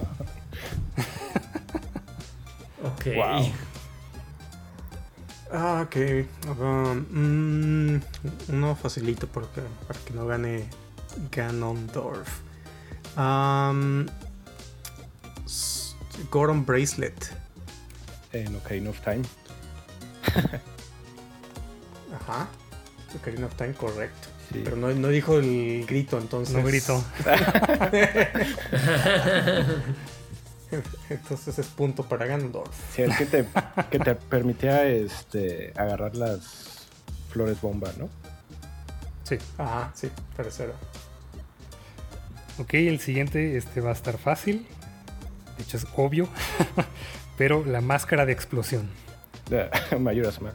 [2.82, 3.07] Ok.
[3.14, 3.53] Wow.
[5.53, 5.96] Ah, ok.
[6.59, 8.01] Um, mm,
[8.48, 10.64] uno facilito porque, para que no gane
[11.30, 12.40] Ganondorf.
[13.18, 14.07] Um,
[16.31, 17.33] Goron Bracelet.
[18.33, 19.23] En Ocarina of Time.
[22.14, 22.49] Ajá.
[23.16, 24.29] Ocarina of Time, correcto.
[24.53, 24.61] Sí.
[24.64, 26.55] Pero no, no dijo el grito, entonces.
[26.55, 27.03] No grito.
[31.09, 32.71] Entonces es punto para Ganondorf.
[32.95, 33.45] Sí, el que te,
[33.91, 36.87] que te permitía este, agarrar las
[37.31, 38.09] flores bomba, ¿no?
[39.25, 39.37] Sí.
[39.59, 40.75] Ajá, sí, tercero.
[42.59, 44.66] Ok, el siguiente este va a estar fácil.
[45.61, 46.27] De hecho es obvio.
[47.37, 48.89] Pero la máscara de explosión.
[49.99, 50.55] Mayoras más.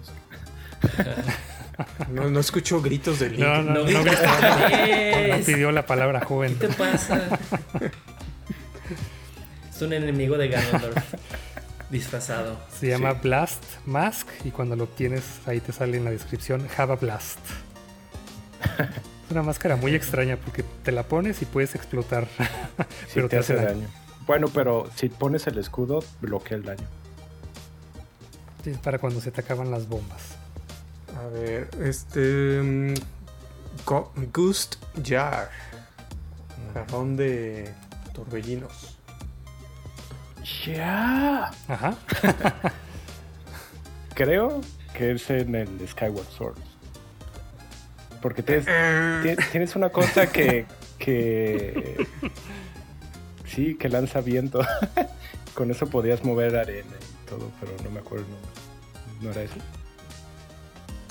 [2.09, 3.39] No, no escucho gritos de Link.
[3.41, 6.55] No, no, No pidió la palabra joven.
[6.59, 7.21] ¿Qué te pasa?
[9.69, 10.95] es un enemigo de Ganondorf.
[11.91, 12.57] Disfrazado.
[12.79, 13.17] Se llama Sí.
[13.23, 17.39] Blast Mask y cuando lo obtienes ahí te sale en la descripción Have a Blast.
[19.25, 23.37] Es una máscara muy extraña porque te la pones y puedes explotar, Sí pero te
[23.37, 23.87] hace daño.
[24.27, 26.85] Bueno, pero si pones el escudo, bloquea el daño.
[28.63, 30.21] Sí, Es para cuando se te acaban las bombas.
[31.15, 32.61] A ver, este.
[32.61, 32.93] mm,
[34.33, 35.49] Ghost Jar.
[36.73, 37.71] Jarrón de
[38.13, 38.97] torbellinos.
[40.65, 41.51] ¡Ya!
[41.67, 41.95] Ajá.
[44.15, 44.61] Creo
[44.93, 46.57] que es en el Skyward Sword.
[48.21, 50.65] Porque tienes, Eh, ti- tienes una cosa que,
[50.97, 52.07] que...
[53.55, 54.59] Sí, que lanza viento.
[55.55, 58.51] Con eso podías mover arena y todo, pero no me acuerdo el nombre.
[59.21, 59.55] ¿No era eso?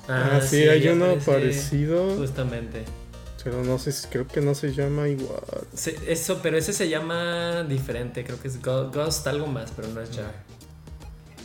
[0.09, 2.15] Ah, sí, hay uno parecido.
[2.17, 2.85] Justamente.
[3.43, 5.41] Pero no sé, si- creo que no se llama igual.
[5.75, 8.25] Se- eso, pero ese se llama diferente.
[8.25, 10.33] Creo que es Ghost algo más, pero no es Jar.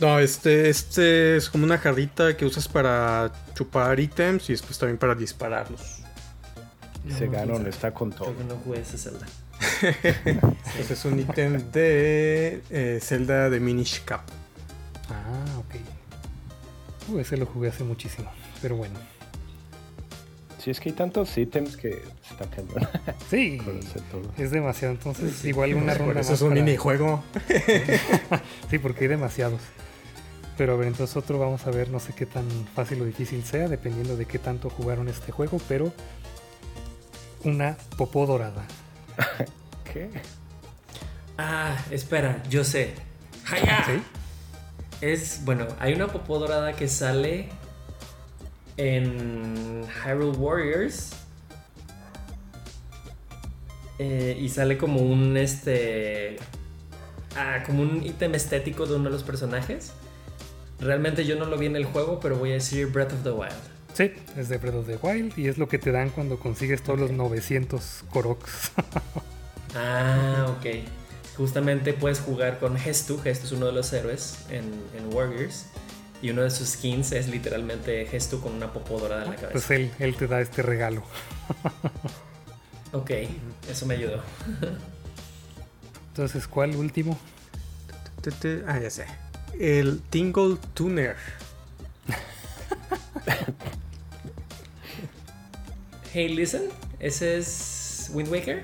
[0.00, 4.96] No, este, este es como una jarrita que usas para chupar ítems y después también
[4.96, 5.98] para dispararlos.
[7.06, 7.68] Ese No, Ganon quién sabe.
[7.70, 8.26] está con todo.
[8.32, 9.26] Creo que no jugué ese Zelda.
[10.78, 14.22] Ese es un ítem de eh, Zelda de Minish Cap.
[15.08, 17.12] Ah, ok.
[17.12, 18.30] Uh, ese lo jugué hace muchísimo.
[18.62, 18.98] Pero bueno.
[20.58, 22.86] Si es que hay tantos ítems que está cañón.
[23.30, 23.58] Sí.
[24.38, 24.94] Es demasiado.
[24.94, 27.22] Entonces, igual una Por ronda eso más es un para- minijuego.
[28.70, 29.60] Sí, porque hay demasiados.
[30.56, 32.44] Pero a ver, entonces otro vamos a ver, no sé qué tan
[32.74, 35.90] fácil o difícil sea, dependiendo de qué tanto jugaron este juego, pero
[37.44, 38.66] una popó dorada.
[39.92, 40.10] ¿Qué?
[41.38, 42.94] Ah, espera, yo sé.
[43.50, 43.84] ¡Haya!
[43.86, 44.02] ¿Sí?
[45.00, 47.48] Es, bueno, hay una popó dorada que sale
[48.76, 51.10] en Hyrule Warriors.
[53.98, 56.38] Eh, y sale como un, este...
[57.36, 59.92] Ah, como un ítem estético de uno de los personajes.
[60.80, 63.30] Realmente yo no lo vi en el juego, pero voy a decir Breath of the
[63.30, 63.52] Wild.
[63.94, 66.82] Sí, es de Breath of the Wild y es lo que te dan cuando consigues
[66.82, 68.72] todos los 900 Koroks.
[69.76, 70.66] Ah, ok.
[71.36, 73.20] Justamente puedes jugar con Gestu.
[73.22, 74.64] Gestu es uno de los héroes en,
[74.98, 75.66] en Warriors.
[76.22, 79.52] Y uno de sus skins es literalmente Gestu con una popó dorada en la cabeza.
[79.52, 81.04] pues él, él te da este regalo.
[82.92, 83.12] Ok,
[83.70, 84.20] eso me ayudó.
[86.08, 87.16] Entonces, ¿cuál último?
[88.66, 89.06] Ah, ya sé.
[89.60, 91.14] El Tingle Tuner.
[96.12, 96.62] Hey, listen,
[96.98, 98.62] ese es Wind Waker.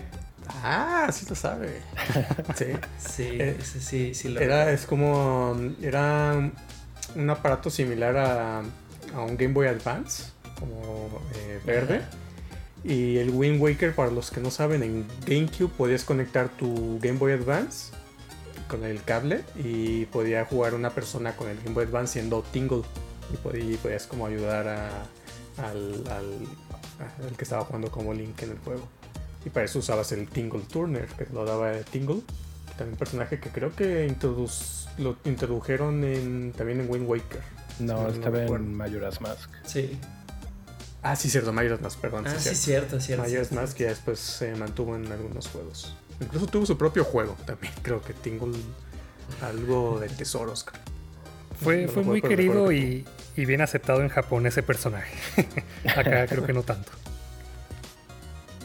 [0.62, 1.80] Ah, sí lo sabe.
[2.56, 2.64] Sí.
[2.98, 5.56] Sí, Eh, ese sí, sí lo Era, es como.
[5.82, 6.50] Era
[7.14, 8.58] un aparato similar a,
[9.14, 10.24] a un Game Boy Advance,
[10.58, 12.02] como eh, verde.
[12.84, 17.18] Y el Wind Waker, para los que no saben, en GameCube podías conectar tu Game
[17.18, 17.92] Boy Advance
[18.68, 22.82] con el cable y podía jugar una persona con el Game Boy Advance siendo Tingle.
[23.32, 25.02] Y pod- y podías como ayudar a-
[25.64, 26.46] al, al-
[26.98, 28.88] al que estaba jugando como Link en el juego.
[29.44, 32.20] Y para eso usabas el Tingle Turner, que lo daba Tingle.
[32.70, 37.40] También un personaje que creo que introduz- lo introdujeron en, también en Wind Waker.
[37.78, 38.64] No, no estaba recuerdo.
[38.64, 39.50] en Majora's Mask.
[39.64, 39.98] Sí.
[41.02, 42.26] Ah, sí, cierto, Majora's Mask, perdón.
[42.26, 42.58] Ah, sí, cierto.
[42.58, 43.22] cierto, cierto.
[43.22, 43.62] Majora's cierto.
[43.66, 45.94] Mask ya después se mantuvo en algunos juegos.
[46.20, 47.72] Incluso tuvo su propio juego también.
[47.82, 48.56] Creo que Tingle
[49.42, 50.64] algo de tesoros.
[50.64, 50.82] creo.
[51.60, 53.04] Fue, No fue muy querido y,
[53.36, 55.16] y bien aceptado en Japón ese personaje.
[55.96, 56.90] Acá creo que no tanto.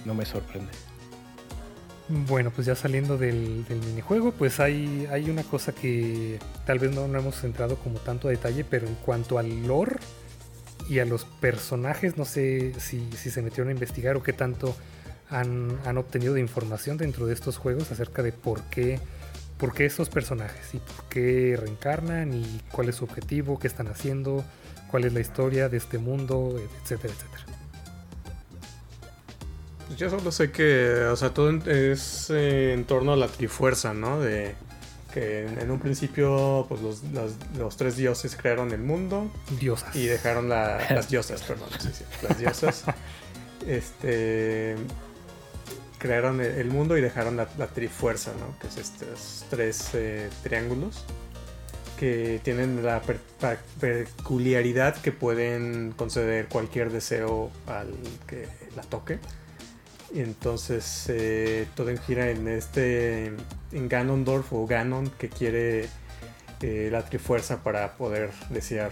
[0.06, 0.72] No me sorprende.
[2.08, 6.92] Bueno, pues ya saliendo del, del minijuego, pues hay, hay una cosa que tal vez
[6.94, 9.98] no, no hemos entrado como tanto a detalle, pero en cuanto al lore
[10.90, 14.76] y a los personajes, no sé si, si se metieron a investigar o qué tanto
[15.30, 19.00] han, han obtenido de información dentro de estos juegos acerca de por qué,
[19.58, 23.88] por qué estos personajes y por qué reencarnan y cuál es su objetivo, qué están
[23.88, 24.44] haciendo,
[24.92, 27.46] cuál es la historia de este mundo, etcétera, etcétera.
[29.88, 33.94] Pues yo solo sé que, o sea, todo es eh, en torno a la trifuerza,
[33.94, 34.20] ¿no?
[34.20, 34.56] De
[35.14, 39.30] que en, en un principio, pues los, los- los tres dioses crearon el mundo
[39.60, 39.94] Diosas.
[39.96, 42.84] y dejaron la- las diosas, perdón, sí, sí, las diosas.
[43.68, 44.76] este
[46.00, 48.58] crearon el, el mundo y dejaron la, la trifuerza, ¿no?
[48.60, 51.04] Que es estos tres eh, triángulos
[52.02, 53.00] que tienen la
[53.80, 57.94] peculiaridad que pueden conceder cualquier deseo al
[58.26, 59.20] que la toque.
[60.12, 63.28] Entonces eh, todo gira en este
[63.72, 65.90] en Ganondorf o Ganon que quiere
[66.64, 68.90] eh, la Trifuerza para poder desear.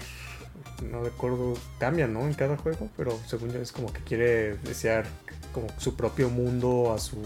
[0.87, 2.27] No recuerdo, cambia, ¿no?
[2.27, 5.07] En cada juego, pero según yo es como que quiere desear
[5.51, 7.17] como su propio mundo a su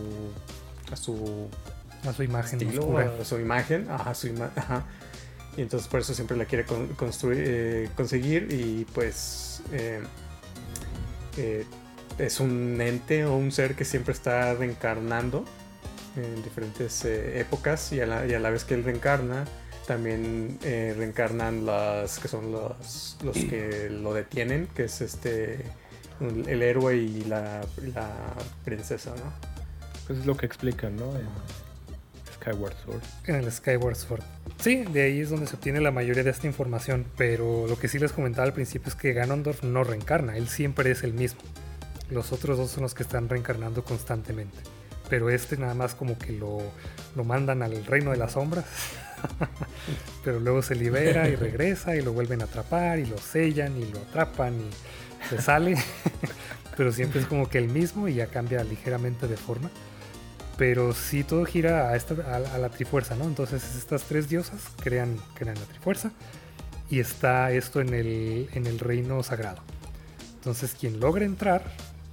[0.93, 1.49] a su
[2.07, 4.63] a su imagen estilo, a su imagen, su imagen,
[5.57, 9.61] Y entonces por eso siempre la quiere construir, eh, conseguir y pues
[12.17, 15.45] es un ente o un ser que siempre está reencarnando
[16.15, 19.45] en diferentes eh, épocas y a, la, vez que él reencarna,
[19.87, 25.59] también eh, reencarnan las que son los, los que lo detienen, que es este
[26.19, 27.61] el héroe y la,
[28.63, 29.33] princesa, ¿no?
[30.07, 31.11] Pues es lo que explican, ¿no?
[32.43, 33.01] Skyward Sword.
[33.25, 34.23] En el Skyward Sword.
[34.59, 37.87] Sí, de ahí es donde se obtiene la mayoría de esta información, pero lo que
[37.87, 41.41] sí les comentaba al principio es que Ganondorf no reencarna, él siempre es el mismo.
[42.09, 44.57] Los otros dos son los que están reencarnando constantemente.
[45.09, 46.59] Pero este nada más como que lo,
[47.15, 48.65] lo mandan al reino de las sombras.
[50.23, 53.85] Pero luego se libera y regresa y lo vuelven a atrapar y lo sellan y
[53.85, 55.77] lo atrapan y se sale.
[56.77, 59.69] Pero siempre es como que el mismo y ya cambia ligeramente de forma.
[60.57, 63.25] Pero sí todo gira a, la trifuerza, ¿no?
[63.25, 66.11] Entonces estas tres diosas crean, crean la trifuerza
[66.89, 69.61] y está esto en el, en el reino sagrado.
[70.35, 71.63] Entonces quien logra entrar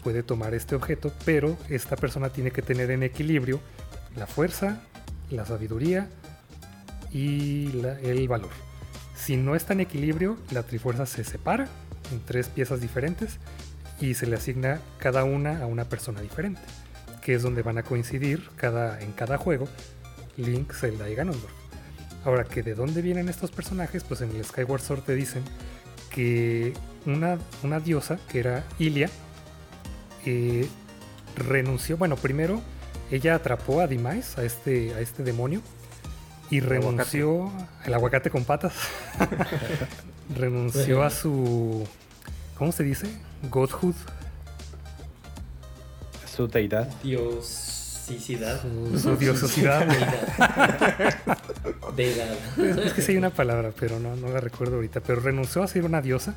[0.03, 3.61] puede tomar este objeto, pero esta persona tiene que tener en equilibrio
[4.17, 4.81] la fuerza,
[5.31, 6.09] la sabiduría
[7.13, 7.71] y
[8.03, 8.51] el valor.
[9.15, 11.69] Si no está en equilibrio, la trifuerza se separa
[12.11, 13.39] en tres piezas diferentes
[14.01, 16.61] y se le asigna cada una a una persona diferente,
[17.23, 19.69] que es donde van a coincidir cada, en cada juego
[20.37, 21.53] Link, Zelda y Ganondorf.
[22.25, 25.43] Ahora que de dónde vienen estos personajes, pues en el Skyward Sword te dicen
[26.11, 26.75] que
[27.07, 29.09] una, una diosa que era Ilia,
[30.27, 30.69] eh,
[31.37, 32.61] renunció, bueno, primero
[33.11, 35.63] ella atrapó a Dimais, a este, a este demonio,
[36.51, 37.51] y renunció
[37.85, 38.75] al aguacate con patas.
[40.37, 41.87] renunció a su,
[42.57, 43.07] ¿cómo se dice?
[43.51, 43.95] Godhood.
[46.41, 46.89] Su deidad.
[47.03, 48.63] Diosicidad.
[48.63, 49.11] Su, su
[51.95, 52.35] deidad.
[52.57, 55.01] Es que sí hay una palabra, pero no, no la recuerdo ahorita.
[55.01, 56.35] Pero renunció a ser una diosa.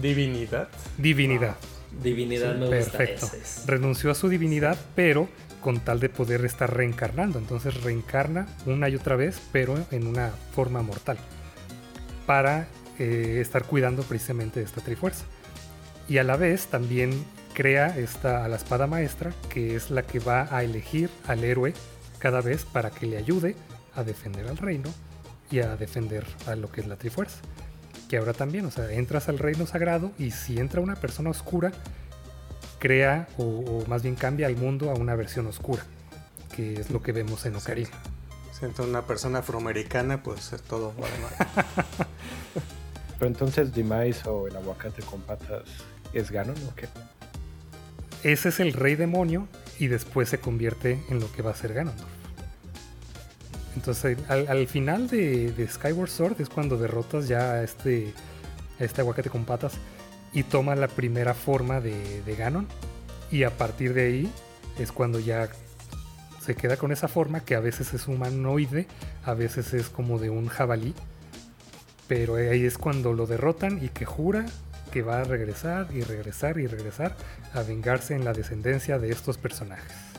[0.00, 0.68] Divinidad.
[0.98, 1.56] Divinidad.
[2.00, 2.98] Divinidad me gusta.
[2.98, 3.26] Perfecto.
[3.66, 5.28] Renunció a su divinidad, pero
[5.60, 7.40] con tal de poder estar reencarnando.
[7.40, 11.18] Entonces reencarna una y otra vez, pero en una forma mortal.
[12.24, 12.68] Para
[13.00, 15.24] eh, estar cuidando precisamente de esta trifuerza.
[16.08, 17.10] Y a la vez también
[17.60, 21.74] crea esta, a la espada maestra, que es la que va a elegir al héroe
[22.18, 23.54] cada vez para que le ayude
[23.94, 24.88] a defender al reino
[25.50, 27.36] y a defender a lo que es la trifuerza
[28.08, 31.70] que ahora también, o sea, entras al reino sagrado y si entra una persona oscura,
[32.78, 35.82] crea o, más bien cambia al mundo a una versión oscura,
[36.56, 37.90] que es lo que vemos en Ocarina.
[38.58, 40.94] Si entra una persona afroamericana, pues es todo
[43.18, 45.64] Pero entonces Dimais o el aguacate con patas
[46.14, 46.88] es Ganon o qué?
[48.22, 49.48] Ese es el rey demonio
[49.78, 52.20] y después se convierte en lo que va a ser Ganondorf.
[53.76, 58.12] Entonces, al, final de, Skyward Sword es cuando derrotas ya a este,
[58.78, 59.74] este aguacate con patas
[60.32, 62.66] y toma la primera forma de, Ganon.
[63.30, 64.32] Y a partir de ahí
[64.78, 65.48] es cuando ya
[66.40, 68.86] se queda con esa forma que a veces es humanoide,
[69.24, 70.94] a veces es como de un jabalí.
[72.08, 74.46] Pero ahí es cuando lo derrotan y que jura
[74.90, 77.16] que va a regresar y regresar y regresar
[77.54, 80.10] a vengarse en la descendencia de estos personajes.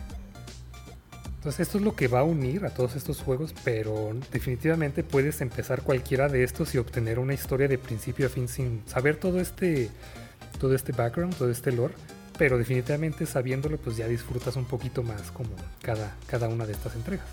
[1.42, 5.42] Entonces esto es lo que va a unir a todos estos juegos, pero definitivamente puedes
[5.42, 9.42] empezar cualquiera de estos y obtener una historia de principio a fin sin saber todo
[9.42, 9.90] este,
[10.60, 11.96] todo este background, todo este lore,
[12.38, 15.50] pero definitivamente sabiéndolo pues ya disfrutas un poquito más como
[15.82, 17.26] cada, cada una de estas entregas.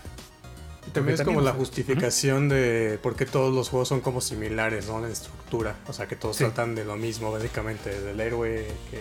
[0.93, 5.05] También es como la justificación de por qué todos los juegos son como similares, ¿no?
[5.05, 5.77] En estructura.
[5.87, 9.01] O sea, que todos tratan de lo mismo, básicamente, del héroe que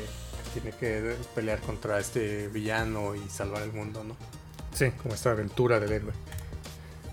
[0.53, 4.15] tiene que pelear contra este villano y salvar el mundo, ¿no?
[4.73, 4.91] Sí.
[5.01, 6.13] Como esta aventura del héroe.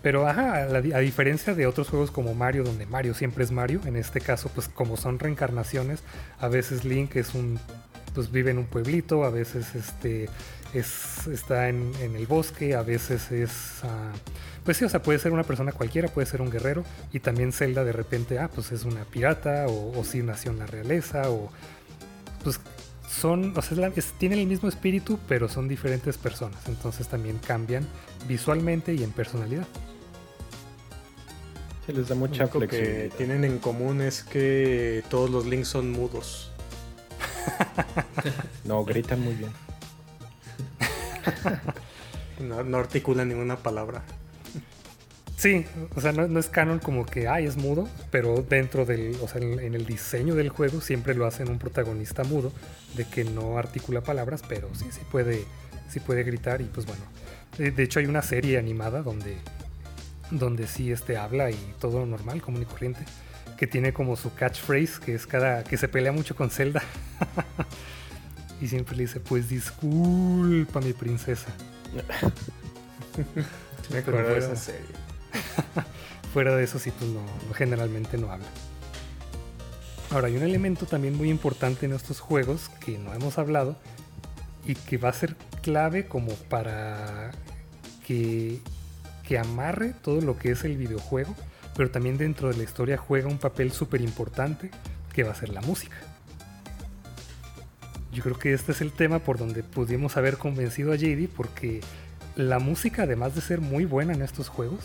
[0.05, 3.97] Pero ajá, a, diferencia de otros juegos como Mario, donde Mario siempre es Mario, en
[3.97, 6.03] este caso, pues como son reencarnaciones,
[6.39, 7.59] a veces Link es un.
[8.15, 10.29] pues vive en un pueblito, a veces este.
[10.75, 13.83] Es, está en, el bosque, a veces es.
[13.83, 14.13] Ah,
[14.65, 17.53] pues sí, o sea, puede ser una persona cualquiera, puede ser un guerrero, y también
[17.53, 21.31] Zelda de repente, ah, pues es una pirata, o, o sí nació en la realeza,
[21.31, 21.51] o.
[22.43, 22.61] Pues
[23.09, 26.67] son, o sea, tienen el mismo espíritu, pero son diferentes personas.
[26.67, 27.87] Entonces también cambian
[28.27, 29.67] visualmente y en personalidad.
[31.87, 35.93] Se les da mucha Lo que tienen en común es que todos los links son
[35.93, 36.51] mudos.
[38.65, 39.51] No, gritan muy bien.
[42.41, 44.03] No, no articulan ninguna palabra.
[45.45, 49.15] Sí, o sea, no, no es canon como que, ay, es mudo, pero dentro del,
[49.21, 52.51] o sea, en, en el diseño del juego siempre lo hacen un protagonista mudo,
[52.97, 55.45] de que no articula palabras, pero sí, sí puede,
[55.91, 57.03] sí puede gritar y pues bueno.
[57.59, 59.37] De, hecho hay una serie animada donde,
[60.31, 63.05] donde sí este, habla y todo normal, común y corriente,
[63.59, 66.83] que tiene como su catchphrase, que es cada, que se pelea mucho con Zelda.
[68.63, 71.49] y siempre le dice, pues disculpa mi princesa.
[73.93, 75.05] Me acuerdo de esa serie.
[76.33, 77.23] Fuera de eso, sí, pues no,
[77.55, 78.47] generalmente no habla.
[80.11, 83.77] Ahora, hay un elemento también muy importante en estos juegos que no hemos hablado
[84.67, 87.33] y que va a ser clave como para
[88.07, 88.61] que,
[89.27, 91.35] que amarre todo lo que es el videojuego,
[91.77, 94.71] pero también dentro de la historia juega un papel súper importante
[95.13, 95.97] que va a ser la música.
[98.13, 101.81] Yo creo que este es el tema por donde pudimos haber convencido a JD porque
[102.37, 104.81] la música, además de ser muy buena en estos juegos,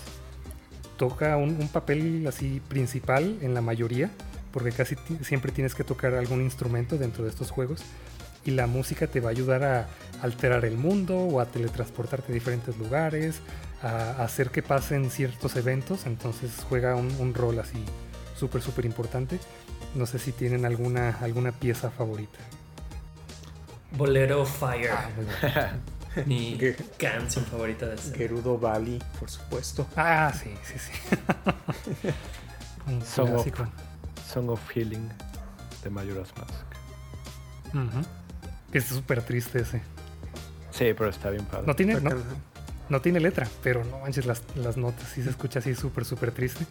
[0.99, 4.11] toca un, un papel así principal en la mayoría,
[4.51, 7.81] porque casi siempre tienes que tocar algún instrumento dentro de estos juegos.
[8.45, 9.87] Y la música te va a ayudar a
[10.21, 13.39] alterar el mundo o a teletransportarte a diferentes lugares,
[13.81, 16.05] a hacer que pasen ciertos eventos.
[16.05, 17.83] Entonces juega un, un rol así
[18.37, 19.39] súper, súper importante.
[19.95, 22.39] No sé si tienen alguna, alguna pieza favorita.
[23.91, 24.91] Bolero Fire.
[25.43, 25.71] Ah.
[26.25, 26.57] Mi
[26.97, 28.17] canción favorita de Zelda.
[28.17, 29.87] Gerudo Valley, por supuesto.
[29.95, 32.07] Ah, sí, sí, sí.
[32.87, 33.47] un Song of-.
[34.31, 35.09] Song of Healing
[35.83, 37.75] de Majora's Mask.
[37.75, 38.05] Ujú.
[38.71, 39.81] Es súper triste ese.
[40.71, 41.65] Sí, pero está bien padre.
[41.67, 42.11] No tiene, no,
[42.89, 46.31] no tiene letra, pero no manches las, las notas, sí se escucha así súper, súper
[46.31, 46.65] triste.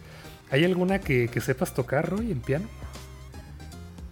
[0.51, 2.67] ¿Hay alguna que, que sepas tocar, Roy, en piano?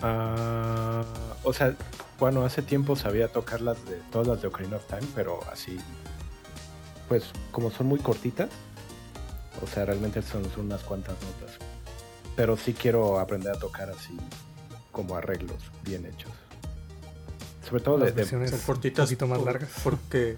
[0.01, 1.03] Ah,
[1.43, 1.75] o sea,
[2.19, 5.77] bueno, hace tiempo sabía tocar las de todas las de Ocarina of Time, pero así,
[7.07, 8.49] pues como son muy cortitas,
[9.63, 11.55] o sea, realmente son, son unas cuantas notas.
[12.35, 14.15] Pero sí quiero aprender a tocar así
[14.91, 16.31] como arreglos bien hechos.
[17.67, 19.69] Sobre todo de, Las de- versiones Son un cortitas poquito más largas.
[19.83, 20.37] Porque,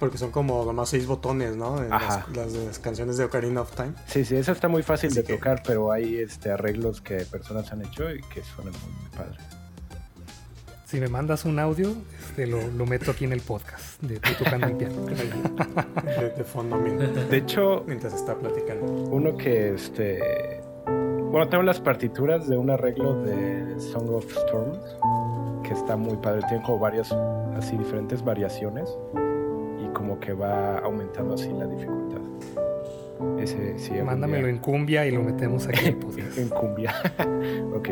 [0.00, 1.82] porque son como nomás seis botones, ¿no?
[1.82, 2.26] En Ajá.
[2.28, 3.92] las, las de las canciones de Ocarina of Time.
[4.06, 7.18] Sí, sí, eso está muy fácil Así de que- tocar, pero hay este arreglos que
[7.26, 9.40] personas han hecho y que suenan muy, muy padres.
[10.88, 14.30] Si me mandas un audio, este, lo, lo meto aquí en el podcast de tú
[14.42, 14.94] tocando el piano.
[15.04, 18.86] de, de fondo mientras, De hecho, mientras está platicando.
[18.86, 20.18] uno que este
[20.86, 24.78] bueno tengo las partituras de un arreglo de Song of Storms
[25.62, 27.12] que está muy padre tiene como varias
[27.58, 28.88] así diferentes variaciones
[29.84, 32.22] y como que va aumentando así la dificultad
[33.38, 36.38] ese sí Mándamelo día- en cumbia y lo metemos aquí en el podcast.
[36.38, 36.94] en cumbia
[37.76, 37.88] ok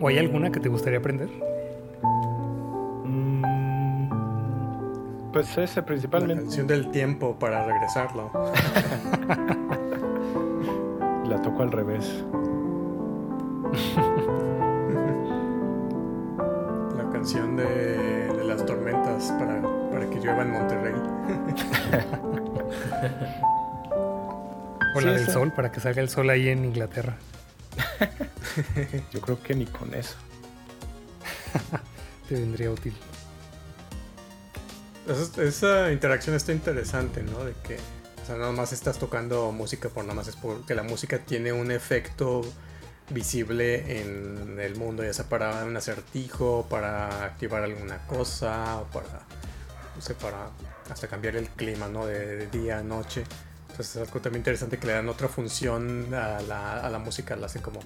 [0.00, 1.28] ¿O hay alguna que te gustaría aprender?
[5.36, 8.30] Pues ese La principalmente canción del tiempo para regresarlo.
[11.28, 12.06] la toco al revés
[16.96, 19.60] La canción de, de las tormentas para,
[19.90, 20.94] para que llueva en Monterrey.
[24.94, 27.16] O Sí, la del sol, para que salga el sol ahí en Inglaterra.
[29.12, 30.16] yo creo que ni con eso
[32.26, 32.94] Te vendría útil.
[35.06, 37.44] Esa, esa interacción está interesante, ¿no?
[37.44, 37.76] De que,
[38.22, 41.52] o sea, nada más estás tocando música por nada más es porque la música tiene
[41.52, 42.42] un efecto
[43.10, 49.22] visible en el mundo, ya sea para un acertijo, para activar alguna cosa, o para,
[49.94, 50.50] no sé, para
[50.90, 52.06] hasta cambiar el clima, ¿no?
[52.06, 53.24] De, de día a noche.
[53.70, 57.36] Entonces es algo también interesante que le dan otra función a la, a la música,
[57.36, 57.78] la hacen como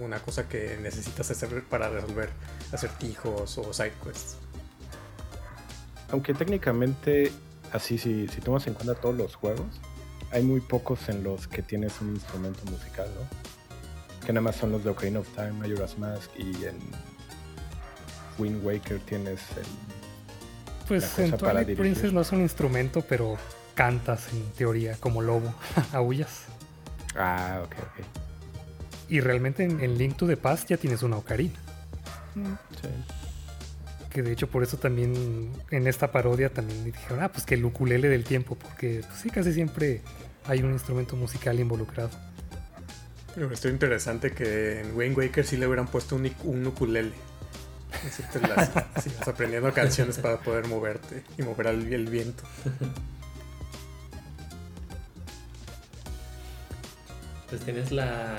[0.00, 2.28] una cosa que necesitas hacer para resolver
[2.70, 4.36] acertijos o side quests.
[6.12, 7.32] Aunque técnicamente,
[7.72, 9.80] así si, si tomas en cuenta todos los juegos,
[10.30, 14.26] hay muy pocos en los que tienes un instrumento musical, ¿no?
[14.26, 16.78] Que nada más son los de Ocarina of Time, Majora's Mask y en
[18.38, 19.64] Wind Waker tienes el...
[20.86, 21.78] Pues en Twilight.
[21.78, 23.36] Princess no es un instrumento, pero
[23.74, 25.54] cantas en teoría como lobo,
[25.92, 26.44] aullas.
[27.16, 28.06] Ah, ok, ok.
[29.08, 31.58] Y realmente en, en Link to the Past ya tienes una ocarina.
[32.34, 32.88] Sí.
[34.12, 37.64] Que de hecho por eso también en esta parodia también dijeron, ah, pues que el
[37.64, 40.02] ukulele del tiempo, porque pues sí, casi siempre
[40.46, 42.10] hay un instrumento musical involucrado.
[43.34, 47.12] Pero esto interesante que en Wayne Waker sí le hubieran puesto un, un ukulele.
[48.06, 52.42] Así te las- así vas aprendiendo canciones para poder moverte y mover al- el viento.
[57.48, 58.36] Pues tienes la,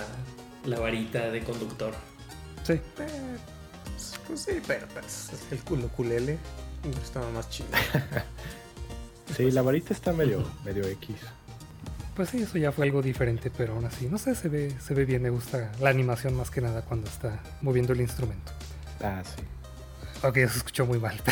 [0.65, 1.93] la varita de conductor.
[2.63, 2.79] Sí.
[4.27, 6.37] Pues sí, pero pues, el culo culele
[7.03, 7.69] estaba más chido.
[9.35, 11.15] sí, la varita está medio, medio X.
[12.15, 14.93] Pues sí, eso ya fue algo diferente, pero aún así, no sé, se ve, se
[14.93, 18.51] ve bien, me gusta la animación más que nada cuando está moviendo el instrumento.
[19.01, 19.41] Ah, sí.
[20.25, 21.19] Ok, se escuchó muy mal.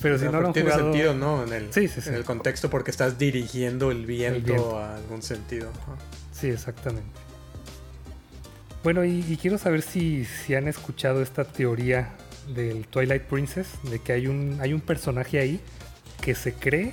[0.00, 0.92] pero si no lo han tiene jugado...
[0.92, 1.42] sentido, ¿no?
[1.44, 2.08] En el, Sí, sí, sí.
[2.10, 4.78] en el contexto porque estás dirigiendo el viento, El viento.
[4.78, 5.70] a algún sentido.
[6.32, 7.25] Sí, exactamente.
[8.82, 12.10] Bueno, y, y quiero saber si, si han escuchado esta teoría
[12.54, 15.60] del Twilight Princess, de que hay un, hay un personaje ahí
[16.20, 16.92] que se cree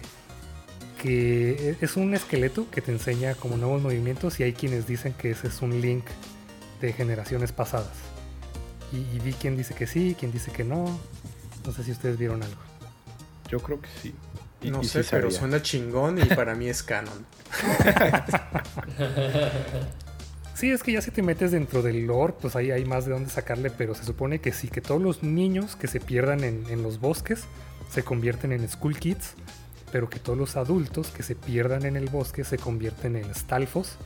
[1.02, 5.14] que e- es un esqueleto que te enseña como nuevos movimientos y hay quienes dicen
[5.14, 6.06] que ese es un link
[6.82, 7.92] de generaciones pasadas.
[8.92, 11.00] Y, y vi quien dice que sí, quien dice que no.
[11.66, 12.62] No sé si ustedes vieron algo.
[13.50, 14.14] Yo creo que sí.
[14.64, 17.26] Y- No y sé, sí pero suena chingón y para mí es canon.
[20.56, 23.12] Sí, es que ya si te metes dentro del lore, pues ahí hay más de
[23.12, 26.84] dónde sacarle, pero se supone que sí, que todos los niños que se pierdan en,
[26.84, 27.46] los bosques
[27.90, 29.34] se convierten en School Kids,
[29.92, 33.98] pero que todos los adultos que se pierdan en el bosque se convierten en Stalfos,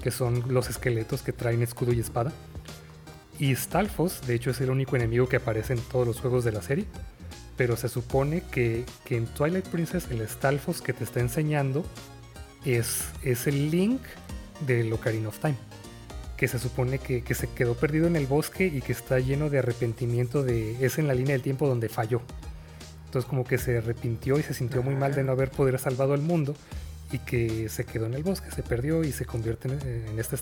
[0.00, 2.32] que son los esqueletos que traen escudo y espada.
[3.40, 6.52] Y Stalfos, de hecho, es el único enemigo que aparece en todos los juegos de
[6.52, 6.84] la serie,
[7.56, 11.84] pero se supone que, que en Twilight Princess el Stalfos que te está enseñando
[12.64, 14.00] es, es el Link
[14.64, 15.56] del Ocarina of Time
[16.38, 19.50] que se supone que, que se quedó perdido en el bosque y que está lleno
[19.50, 22.22] de arrepentimiento de es en la línea del tiempo donde falló.
[23.06, 26.14] Entonces como que se arrepintió y se sintió muy mal de no haber podido salvado
[26.14, 26.54] al mundo
[27.10, 30.36] y que se quedó en el bosque, se perdió y se convierte en, en este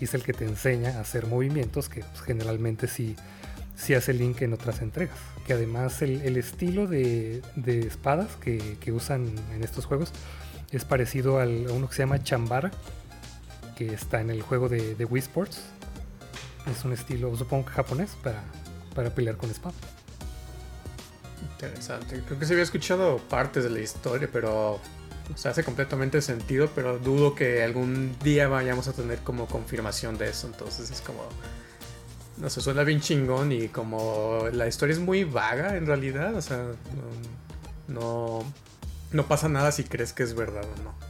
[0.00, 3.16] y es el que te enseña a hacer movimientos que pues, generalmente sí,
[3.76, 5.16] sí hace Link en otras entregas.
[5.46, 10.12] Que además el, el estilo de, de espadas que, que usan en estos juegos
[10.70, 12.70] es parecido al, a uno que se llama Chambara,
[13.80, 15.62] que está en el juego de, de Wii Sports.
[16.70, 18.42] Es un estilo, supongo que japonés, para,
[18.94, 19.74] para pelear con espada.
[21.52, 22.22] Interesante.
[22.26, 26.98] Creo que se había escuchado partes de la historia, pero o hace completamente sentido, pero
[26.98, 30.46] dudo que algún día vayamos a tener como confirmación de eso.
[30.46, 31.22] Entonces es como...
[32.36, 36.42] No sé, suena bien chingón y como la historia es muy vaga en realidad, o
[36.42, 36.66] sea,
[37.88, 38.44] no,
[39.10, 41.09] no pasa nada si crees que es verdad o no.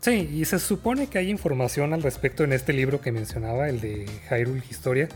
[0.00, 3.80] Sí, y se supone que hay información al respecto en este libro que mencionaba, el
[3.80, 5.08] de Hyrule Historia.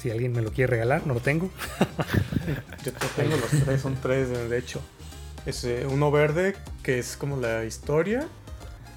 [0.00, 1.50] Si alguien me lo quiere regalar, no lo tengo.
[2.84, 4.80] Yo te- tengo los tres, son tres de hecho.
[5.44, 8.28] Es eh, uno verde, que es como la historia.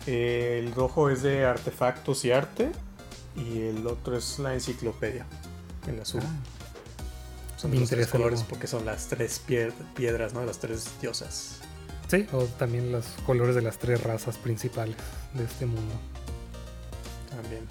[0.05, 2.69] el rojo es de artefactos y arte.
[3.35, 5.25] Y el otro es la enciclopedia,
[5.87, 6.21] el azul.
[7.55, 10.43] son me los tres colores porque son las tres pied- piedras, ¿no?
[10.45, 11.58] Las tres diosas.
[12.09, 14.95] Sí, o también los colores de las tres razas principales
[15.35, 15.93] de este mundo.
[17.29, 17.67] También.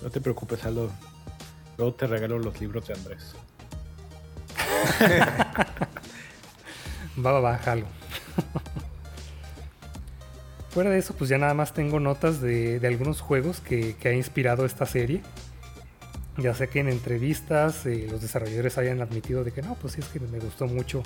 [0.00, 0.88] No te preocupes, Aldo.
[1.76, 3.34] Luego te regalo los libros de Andrés.
[7.24, 7.86] Va, va, va, jalo.
[10.70, 14.08] Fuera de eso, pues ya nada más tengo notas de, de algunos juegos que, que
[14.08, 15.22] ha inspirado esta serie.
[16.38, 20.00] Ya sé que en entrevistas eh, los desarrolladores hayan admitido de que no, pues sí
[20.00, 21.04] es que me gustó mucho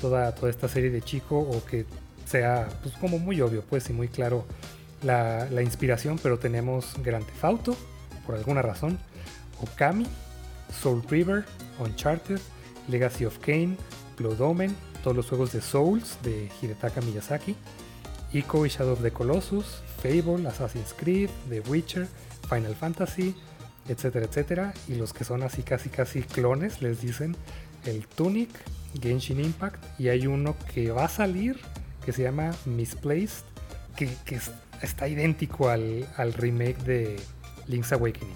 [0.00, 1.86] toda, toda esta serie de chico o que
[2.24, 4.44] sea pues como muy obvio pues y muy claro
[5.02, 7.76] la, la inspiración, pero tenemos Grand Theft Auto,
[8.24, 8.98] por alguna razón,
[9.60, 10.06] Okami,
[10.82, 11.44] Soul River,
[11.78, 12.40] Uncharted,
[12.88, 13.76] Legacy of Kane,
[14.18, 17.54] Blood Omen, todos los juegos de Souls de Hidetaka Miyazaki,
[18.32, 22.08] Ico y Shadow of the Colossus, Fable, Assassin's Creed, The Witcher,
[22.48, 23.34] Final Fantasy,
[23.88, 24.74] etcétera, etcétera.
[24.88, 27.36] Y los que son así casi casi clones les dicen
[27.84, 28.50] el Tunic,
[29.00, 31.58] Genshin Impact y hay uno que va a salir
[32.04, 33.44] que se llama Misplaced,
[33.96, 34.50] que, que es-
[34.82, 37.16] está idéntico al, al remake de
[37.66, 38.34] Link's Awakening.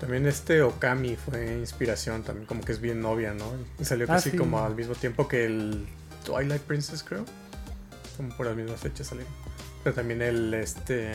[0.00, 3.46] También este Okami fue inspiración, también como que es bien novia, ¿no?
[3.80, 4.36] Y salió Ah, casi sí.
[4.36, 5.86] como al mismo tiempo que el
[6.24, 7.24] Twilight Princess, creo.
[8.16, 9.32] Como por las mismas fechas salieron.
[9.82, 11.12] Pero también el este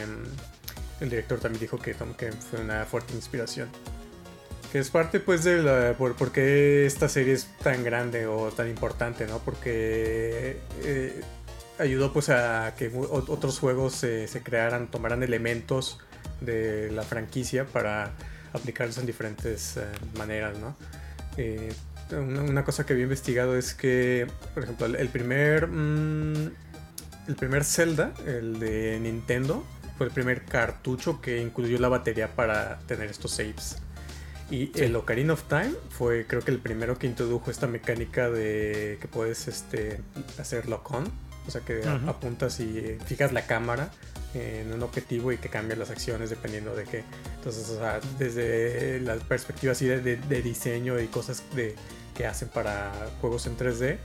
[1.01, 3.69] el director también dijo que, que fue una fuerte inspiración.
[4.71, 8.51] Que es parte pues de la, por, por qué esta serie es tan grande o
[8.51, 9.39] tan importante, ¿no?
[9.39, 11.21] Porque eh,
[11.79, 15.99] ayudó pues a que otros juegos se, se crearan, tomaran elementos
[16.41, 18.11] de la franquicia para
[18.53, 19.85] aplicarlos en diferentes eh,
[20.17, 20.75] maneras, ¿no?
[21.37, 21.73] Eh,
[22.11, 26.51] una, cosa que había investigado es que, por ejemplo, el, primer mm,
[27.27, 29.63] el primer Zelda, el de Nintendo,
[29.97, 33.77] fue el primer cartucho que incluyó la batería para tener estos saves.
[34.51, 38.97] Y el Ocarina of Time fue creo que el primero que introdujo esta mecánica de
[38.99, 40.01] que puedes este,
[40.39, 41.05] hacer lock-on
[41.47, 43.91] O sea, que apuntas y fijas la cámara
[44.33, 47.03] en un objetivo y que cambia las acciones dependiendo de qué.
[47.35, 51.75] Entonces, o sea, desde la perspectiva así de, diseño y cosas de,
[52.15, 52.91] que hacen para
[53.21, 53.97] juegos en 3D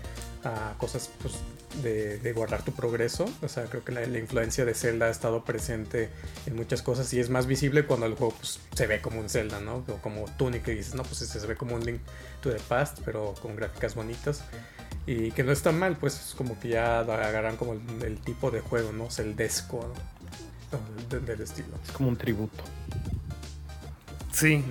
[0.44, 1.34] a cosas pues,
[1.82, 3.26] de, guardar tu progreso.
[3.42, 6.10] O sea, creo que la, influencia de Zelda ha estado presente
[6.46, 9.28] en muchas cosas y es más visible cuando el juego pues, se ve como un
[9.28, 9.84] Zelda, ¿no?
[9.88, 12.00] O como Tunic y dices, no, pues se ve como un Link
[12.40, 14.44] to the Past, pero con gráficas bonitas.
[15.06, 18.60] Y que no está mal, pues es como que ya agarran como el, tipo de
[18.60, 19.10] juego, ¿no?
[19.10, 20.14] Celdesco, ¿no?
[21.08, 21.68] del estilo.
[21.84, 22.64] Es como un tributo.
[24.32, 24.64] Sí,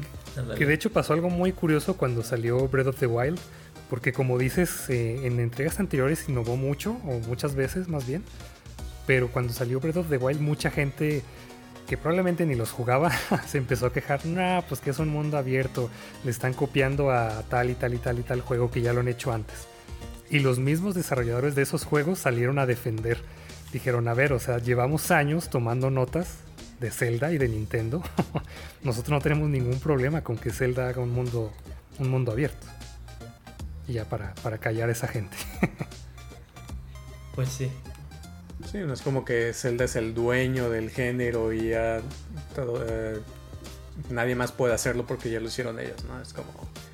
[0.57, 3.39] que de hecho pasó algo muy curioso cuando salió Breath of the Wild
[3.93, 8.23] porque como dices, eh, en entregas anteriores innovó mucho, o muchas veces más bien.
[9.05, 11.21] Pero cuando salió Breath of the Wild, mucha gente
[11.87, 13.11] que probablemente ni los jugaba
[13.47, 15.91] se empezó a quejar, nah, pues que es un mundo abierto,
[16.23, 19.01] le están copiando a tal y tal y tal y tal juego que ya lo
[19.01, 19.67] han hecho antes.
[20.27, 23.19] Y los mismos desarrolladores de esos juegos salieron a defender.
[23.71, 26.37] Dijeron, a ver, o sea, llevamos años tomando notas
[26.79, 28.01] de Zelda y de Nintendo.
[28.83, 31.53] Nosotros no tenemos ningún problema con que Zelda haga un mundo,
[31.99, 32.65] un mundo abierto.
[33.87, 35.35] Y ya para, para callar a esa gente.
[37.35, 37.71] pues sí.
[38.71, 43.19] Sí, no es como que Zelda es el dueño del género y ya eh,
[44.09, 46.21] nadie más puede hacerlo porque ya lo hicieron ellos, ¿no?
[46.21, 46.51] Es como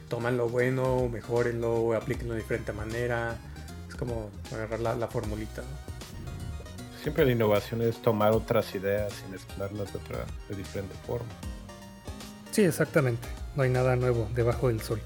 [0.10, 3.38] toman lo bueno, mejorenlo, aplíquenlo de diferente manera.
[3.88, 5.64] Es como agarrar la, formulita.
[7.02, 11.30] Siempre la innovación es tomar otras ideas y mezclarlas de, otra, de diferente forma.
[12.52, 13.28] Sí, exactamente.
[13.56, 15.00] No hay nada nuevo debajo del sol.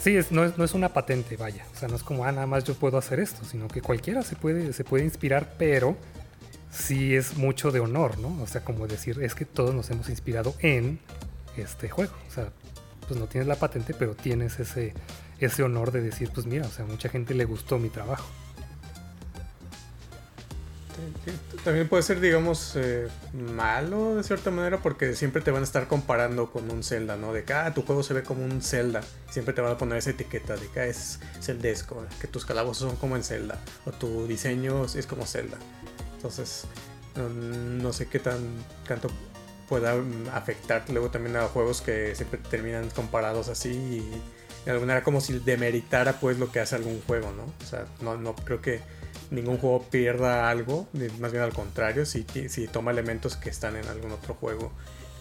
[0.00, 1.66] Sí, es, no, es, no es una patente, vaya.
[1.74, 4.22] O sea, no es como, ah, nada más yo puedo hacer esto, sino que cualquiera
[4.22, 5.96] se puede, se puede inspirar, pero
[6.70, 8.40] sí es mucho de honor, ¿no?
[8.42, 11.00] O sea, como decir, es que todos nos hemos inspirado en
[11.56, 12.12] este juego.
[12.28, 12.52] O sea,
[13.08, 14.94] pues no tienes la patente, pero tienes ese,
[15.38, 18.28] ese honor de decir, pues mira, o sea, mucha gente le gustó mi trabajo.
[21.64, 25.88] También puede ser, digamos, eh, malo de cierta manera porque siempre te van a estar
[25.88, 27.32] comparando con un Zelda, ¿no?
[27.32, 29.02] De que, ah, tu juego se ve como un Zelda.
[29.30, 32.88] Siempre te van a poner esa etiqueta de que ah, es Celdesco, que tus calabozos
[32.88, 35.58] son como en Zelda, o tu diseño es como Zelda.
[36.16, 36.66] Entonces,
[37.16, 38.38] no, sé qué tan
[38.86, 39.08] tanto
[39.68, 39.94] pueda
[40.32, 44.22] afectar luego también a juegos que siempre terminan comparados así y
[44.64, 47.44] de alguna manera como si demeritara pues lo que hace algún juego, ¿no?
[47.44, 48.80] O sea, no, no creo que
[49.30, 50.88] ningún juego pierda algo,
[51.20, 54.72] más bien al contrario, si, si toma elementos que están en algún otro juego,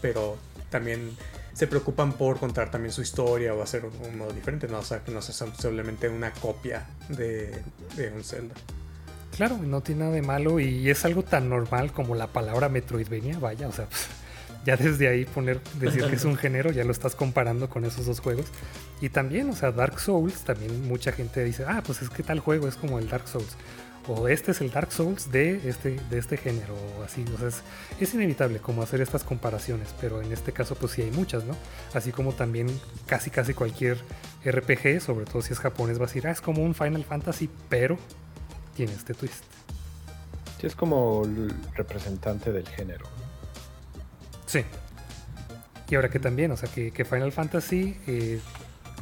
[0.01, 0.37] pero
[0.69, 1.15] también
[1.53, 5.03] se preocupan por contar también su historia o hacer un, modo diferente, no, o sea,
[5.03, 7.61] que no sea simplemente una copia de,
[7.95, 8.55] de un Zelda.
[9.35, 13.39] Claro, no tiene nada de malo y es algo tan normal como la palabra Metroidvania,
[13.39, 13.87] vaya, o sea,
[14.65, 18.05] ya desde ahí poner, decir que es un género, ya lo estás comparando con esos
[18.05, 18.45] dos juegos.
[18.99, 22.39] Y también, o sea, Dark Souls, también mucha gente dice, ah, pues es que tal
[22.39, 23.55] juego es como el Dark Souls
[24.07, 27.25] o este es el Dark Souls de este, de este género, o así.
[27.33, 27.49] O sea,
[27.99, 31.55] es, inevitable como hacer estas comparaciones, pero en este caso pues sí hay muchas, ¿no?
[31.93, 32.67] Así como también
[33.05, 33.97] casi casi cualquier
[34.45, 37.49] RPG, sobre todo si es japonés, va a decir, ah, es como un Final Fantasy,
[37.69, 37.97] pero
[38.75, 39.43] tiene este twist.
[40.59, 43.05] Sí, es como el representante del género.
[44.45, 44.63] Sí.
[45.89, 48.39] Y ahora que también, o sea, que, que Final Fantasy eh,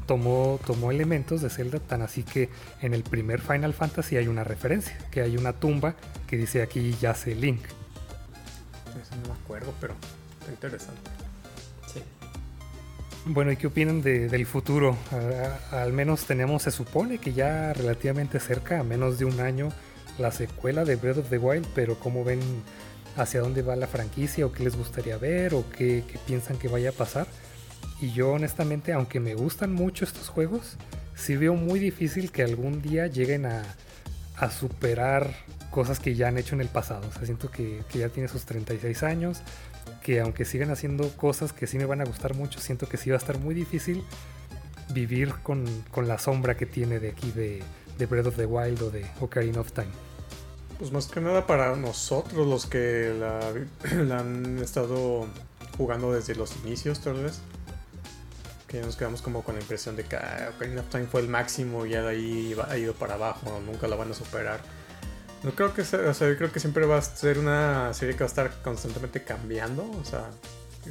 [0.06, 2.49] tomó, tomó elementos de Zelda, tan así que
[2.82, 5.95] en el primer Final Fantasy hay una referencia, que hay una tumba
[6.28, 7.64] que dice aquí yace Link.
[7.64, 9.95] Eso no me acuerdo, pero
[10.39, 11.10] está interesante.
[11.91, 12.01] Sí.
[13.26, 14.97] Bueno, ¿y qué opinan del futuro?
[15.72, 19.70] al menos tenemos, se supone que ya relativamente cerca, a menos de un año,
[20.18, 22.39] la secuela de Breath of the Wild, pero ¿cómo ven
[23.16, 26.68] hacia dónde va la franquicia o qué les gustaría ver o qué, qué piensan que
[26.68, 27.28] vaya a pasar?
[28.04, 30.76] Y yo honestamente, aunque me gustan mucho estos juegos,
[31.16, 33.64] sí veo muy difícil que algún día lleguen a,
[34.60, 35.34] superar
[35.72, 37.08] cosas que ya han hecho en el pasado.
[37.08, 39.39] O sea, siento que, ya tiene sus 36 años,
[40.01, 43.10] que aunque sigan haciendo cosas que sí me van a gustar mucho, siento que sí
[43.10, 44.04] va a estar muy difícil
[44.93, 45.64] vivir con,
[45.95, 47.64] la sombra que tiene de aquí de,
[47.97, 49.88] de, Breath of the Wild o de Ocarina of Time.
[50.78, 53.39] Pues más que nada para nosotros, los que la,
[54.20, 55.26] han estado
[55.78, 57.39] jugando desde los inicios, tal vez
[58.74, 61.28] que nos quedamos como con la impresión de que ah, Ocarina of Time fue el
[61.28, 64.62] máximo y ya de ahí ha ido para abajo, nunca la van a superar.
[65.44, 68.16] No creo que sea, o sea, yo creo que siempre va a ser una serie
[68.16, 70.32] que va a estar constantemente cambiando, o sea,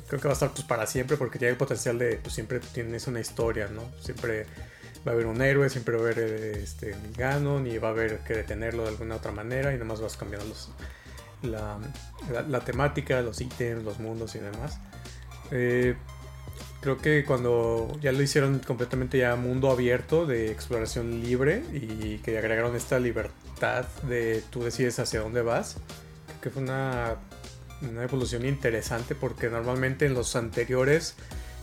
[0.06, 2.60] creo que va a estar pues para siempre porque tiene el potencial de, pues siempre
[2.60, 3.82] tienes una historia, ¿no?
[4.00, 4.46] Siempre
[5.04, 8.18] va a haber un héroe, siempre va a haber este ganon y va a haber
[8.20, 10.70] que detenerlo de alguna otra manera y nomás vas cambiando los,
[11.42, 11.78] la,
[12.48, 14.78] la temática, los ítems, los mundos y demás.
[15.50, 15.96] Eh,
[16.82, 22.36] Creo que cuando ya lo hicieron completamente ya mundo abierto de exploración libre y que
[22.36, 25.76] agregaron esta libertad de tú decides hacia dónde vas.
[26.26, 27.18] Creo que fue una,
[27.82, 31.14] una evolución interesante porque normalmente en los anteriores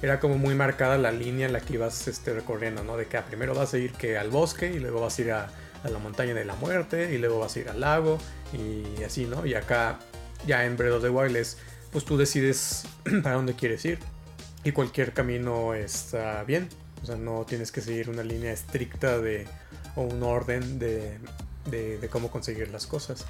[0.02, 2.96] era como muy marcada la línea en la que ibas este, recorriendo, ¿no?
[2.96, 5.32] De que ah, primero vas a ir que al bosque y luego vas a ir
[5.34, 5.50] a,
[5.84, 8.20] a, la montaña de la muerte y luego vas a ir al lago
[8.54, 9.46] y así, ¿no?
[9.46, 10.00] Y acá
[10.48, 11.58] ya en Breath of the Wild es,
[11.92, 12.86] pues tú decides
[13.22, 14.00] para dónde quieres ir
[14.64, 16.70] y cualquier camino está bien.
[17.02, 19.48] O sea, no tienes que seguir una línea estricta de,
[19.96, 21.18] o un orden de,
[21.70, 23.26] de, cómo conseguir las cosas.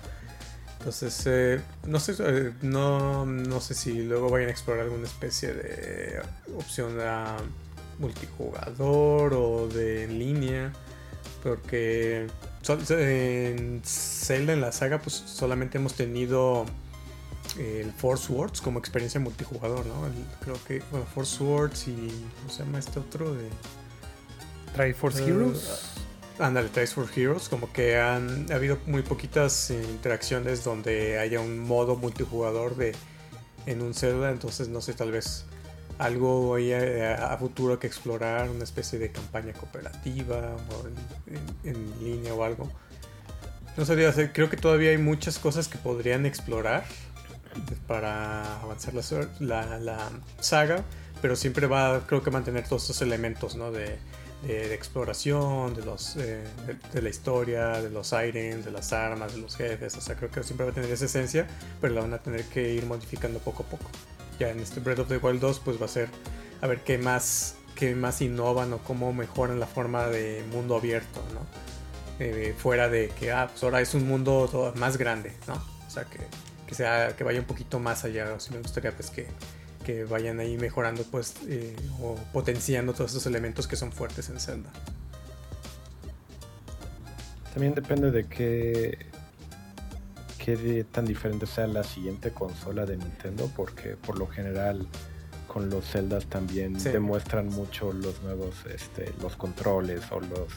[0.79, 5.53] Entonces, eh, no sé, eh, no, no, sé si luego vayan a explorar alguna especie
[5.53, 6.21] de
[6.57, 7.37] opción a
[7.99, 10.73] multijugador o de en línea.
[11.43, 12.27] Porque
[12.89, 16.65] en Zelda, en la saga, pues solamente hemos tenido
[17.59, 20.07] el Force Words como experiencia multijugador, ¿no?
[20.41, 23.33] creo que, bueno, Force Words y, ¿cómo se llama este otro?
[23.33, 23.49] De,
[24.73, 25.81] Triforce uh, Heroes.
[26.39, 31.97] Ándale, for Heroes, como que han ha habido muy poquitas interacciones donde haya un modo
[31.97, 32.95] multijugador de
[33.65, 35.43] en un Zelda, entonces no sé, tal vez
[35.97, 41.35] algo a, a futuro que explorar, una especie de campaña cooperativa o en,
[41.67, 42.69] en, en línea o algo.
[43.75, 46.85] No sé, creo que todavía hay muchas cosas que podrían explorar
[47.87, 49.03] para avanzar la,
[49.39, 50.83] la, la saga,
[51.21, 53.71] pero siempre va, creo que mantener todos estos elementos, ¿no?
[53.71, 53.97] De,
[54.43, 58.93] de, de exploración, de, los, eh, de, de, la historia, de los items, de las
[58.93, 59.95] armas, de los jefes.
[59.97, 61.47] O sea, creo que siempre va a tener esa esencia,
[61.81, 63.89] pero la van a tener que ir modificando poco a poco.
[64.39, 66.09] Ya en este Breath of the Wild 2, pues va a ser
[66.61, 71.21] a ver qué más, qué más innovan o cómo mejoran la forma de mundo abierto,
[71.33, 71.41] ¿no?
[72.19, 75.53] Eh, fuera de que, ah, pues ahora es un mundo más grande, ¿no?
[75.87, 76.19] O sea, que,
[76.69, 78.33] que, sea, que vaya un poquito más allá.
[78.35, 79.27] O si me gustaría, pues que
[79.89, 84.39] que vayan ahí mejorando pues eh, o potenciando todos esos elementos que son fuertes en
[84.39, 84.69] Zelda.
[87.53, 89.07] También depende de qué,
[90.37, 94.87] qué tan diferente sea la siguiente consola de Nintendo, porque por lo general
[95.47, 96.89] con los Zeldas también sí.
[96.89, 100.49] demuestran mucho los nuevos este, los controles o los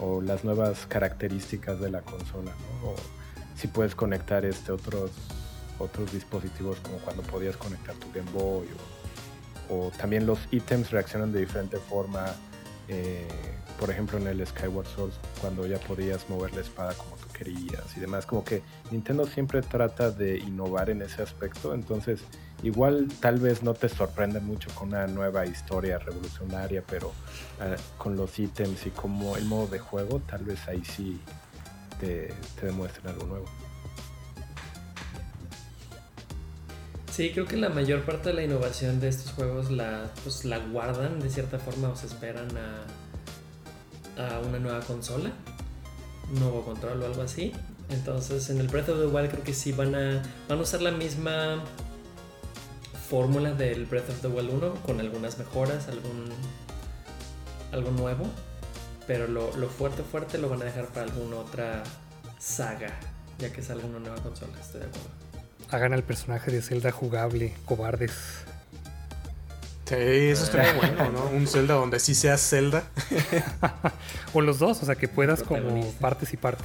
[0.00, 2.88] o las nuevas características de la consola, ¿no?
[2.88, 2.94] O
[3.56, 5.10] si puedes conectar este otros
[5.78, 8.68] otros dispositivos como cuando podías conectar tu Game Boy
[9.70, 12.26] o, también los ítems reaccionan de diferente forma
[12.88, 13.26] eh,
[13.78, 17.96] por ejemplo en el Skyward Sword cuando ya podías mover la espada como tú querías
[17.96, 18.26] y demás.
[18.26, 22.20] Como que Nintendo siempre trata de innovar en ese aspecto entonces
[22.62, 28.16] igual tal vez no te sorprende mucho con una nueva historia revolucionaria pero uh, con
[28.16, 31.20] los ítems y como el modo de juego tal vez ahí sí
[32.00, 33.46] te, te demuestren algo nuevo
[37.14, 40.58] Sí, creo que la mayor parte de la innovación de estos juegos la, pues, la
[40.58, 45.30] guardan de cierta forma o se esperan a, a una nueva consola,
[46.40, 47.52] nuevo control o algo así.
[47.90, 50.82] Entonces en el Breath of the Wild creo que sí van a, van a usar
[50.82, 51.62] la misma
[53.08, 56.24] fórmula del Breath of the Wild 1 con algunas mejoras, algún
[57.70, 58.26] algo nuevo,
[59.06, 61.82] pero lo, lo fuerte fuerte lo van a dejar para alguna otra
[62.38, 62.88] saga,
[63.38, 65.24] ya que salga una nueva consola, estoy de acuerdo
[65.70, 68.12] hagan al personaje de Zelda jugable, cobardes.
[69.86, 71.26] Sí, eso estaría bueno, ¿no?
[71.26, 72.84] Un Zelda donde sí seas Zelda.
[74.32, 76.64] o los dos, o sea, que puedas como partes y partes.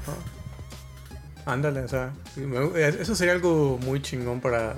[1.45, 2.13] Ándale, o sea,
[2.99, 4.77] eso sería algo muy chingón para...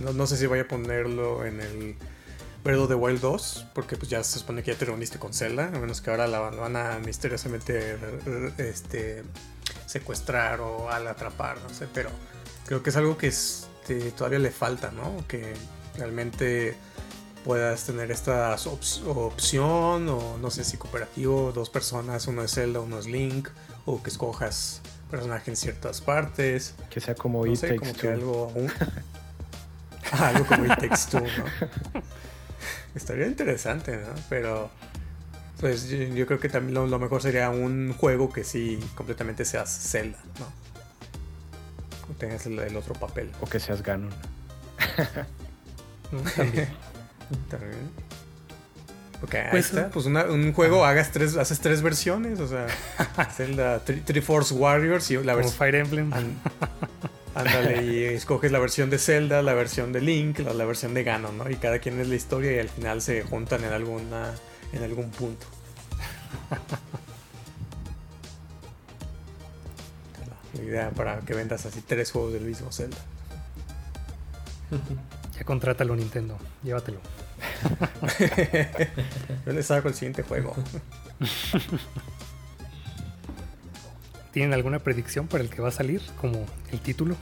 [0.00, 1.96] No, no sé si vaya a ponerlo en el
[2.62, 5.32] Breath of the Wild 2, porque pues ya se supone que ya te reuniste con
[5.32, 7.96] Zelda, a menos que ahora la van a misteriosamente
[8.58, 9.22] este,
[9.86, 12.10] secuestrar o al atrapar, no sé, pero
[12.66, 15.24] creo que es algo que este, todavía le falta, ¿no?
[15.26, 15.54] Que
[15.96, 16.76] realmente
[17.44, 22.80] puedas tener esta op opción o no sé si cooperativo, dos personas, uno es Zelda,
[22.80, 23.48] uno es Link,
[23.86, 26.74] o que escojas personaje en ciertas partes.
[26.90, 28.00] Que sea como no It sé, Takes como Two.
[28.00, 28.70] que algo, un...
[30.12, 32.00] algo como It Takes Two, ¿no?
[32.94, 34.14] Estaría interesante, ¿no?
[34.28, 34.70] Pero
[35.60, 39.44] pues yo, yo creo que también lo, lo, mejor sería un juego que sí completamente
[39.44, 40.46] seas Zelda, ¿no?
[42.10, 43.30] O tengas el, el otro papel.
[43.40, 44.10] O que seas Ganon.
[46.34, 46.68] También.
[47.50, 47.90] También.
[49.22, 49.90] Ok, ahí pues, está.
[49.90, 52.40] Pues una, un juego, hagas tres, haces tres versiones.
[52.40, 52.66] O sea,
[53.36, 55.56] Zelda Triforce Warriors y la versión.
[55.56, 56.10] Fire Emblem.
[57.34, 61.04] Ándale, y escoges la versión de Zelda, la versión de Link, la, la, versión de
[61.04, 61.48] Ganon, ¿no?
[61.50, 64.34] Y cada quien es la historia y al final se juntan en alguna.
[64.72, 65.46] en algún punto.
[70.54, 72.98] la idea para que vendas así tres juegos del mismo Zelda.
[75.36, 77.00] Ya contrátalo Nintendo, llévatelo.
[79.46, 80.54] Yo les saco el siguiente juego.
[84.32, 87.16] ¿Tienen alguna predicción para el que va a salir, como el título?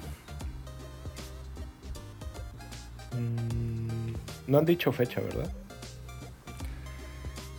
[3.12, 4.12] Mm,
[4.46, 5.50] no han dicho fecha, ¿verdad?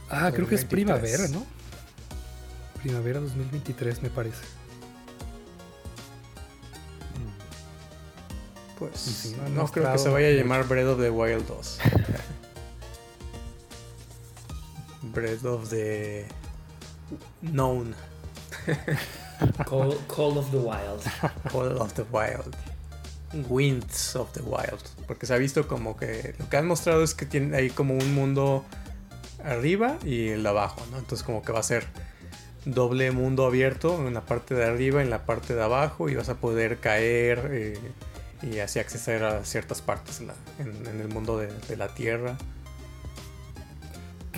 [0.10, 1.46] Ah, creo que es primavera, ¿no?
[2.82, 4.44] Primavera 2023, me parece.
[8.78, 11.80] Pues no, creo que se vaya a llamar Breath of the Wild 2.
[15.14, 16.26] Breath of the
[17.42, 17.94] Known.
[19.66, 21.02] Call, of the Wild.
[21.52, 22.56] Call of the Wild.
[23.48, 24.84] Winds of the Wild.
[25.08, 27.94] Porque se ha visto como que lo que han mostrado es que tiene ahí como
[27.94, 28.66] un mundo
[29.44, 30.98] arriba y el de abajo, ¿no?
[30.98, 31.86] Entonces como que va a ser
[32.66, 36.30] doble mundo abierto en la parte de arriba en la parte de abajo y vas
[36.30, 37.80] a poder caer eh,
[38.42, 40.30] y así acceder a ciertas partes en,
[41.02, 42.38] el mundo de, la Tierra.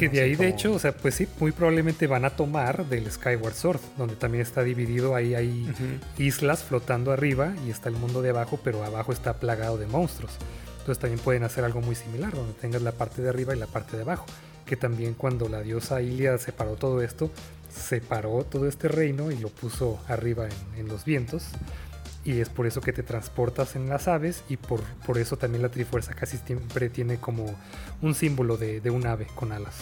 [0.02, 3.12] Que de ahí, de hecho, o sea, pues sí, muy probablemente van a tomar del
[3.12, 5.72] Skyward Sword, donde también está dividido, ahí hay
[6.18, 10.32] islas flotando arriba y está el mundo de abajo, pero abajo está plagado de monstruos.
[10.80, 13.68] Entonces también pueden hacer algo muy similar, donde tengas la parte de arriba y la
[13.68, 14.26] parte de abajo.
[14.66, 17.30] Que también cuando la diosa Ilia separó todo esto,
[17.72, 20.50] separó todo este reino y lo puso arriba
[20.80, 21.44] en los vientos
[22.24, 25.64] y es por eso que te transportas en las aves y por, por eso también
[25.64, 27.56] la Trifuerza casi siempre tiene como
[28.02, 29.76] un símbolo de, un ave con alas.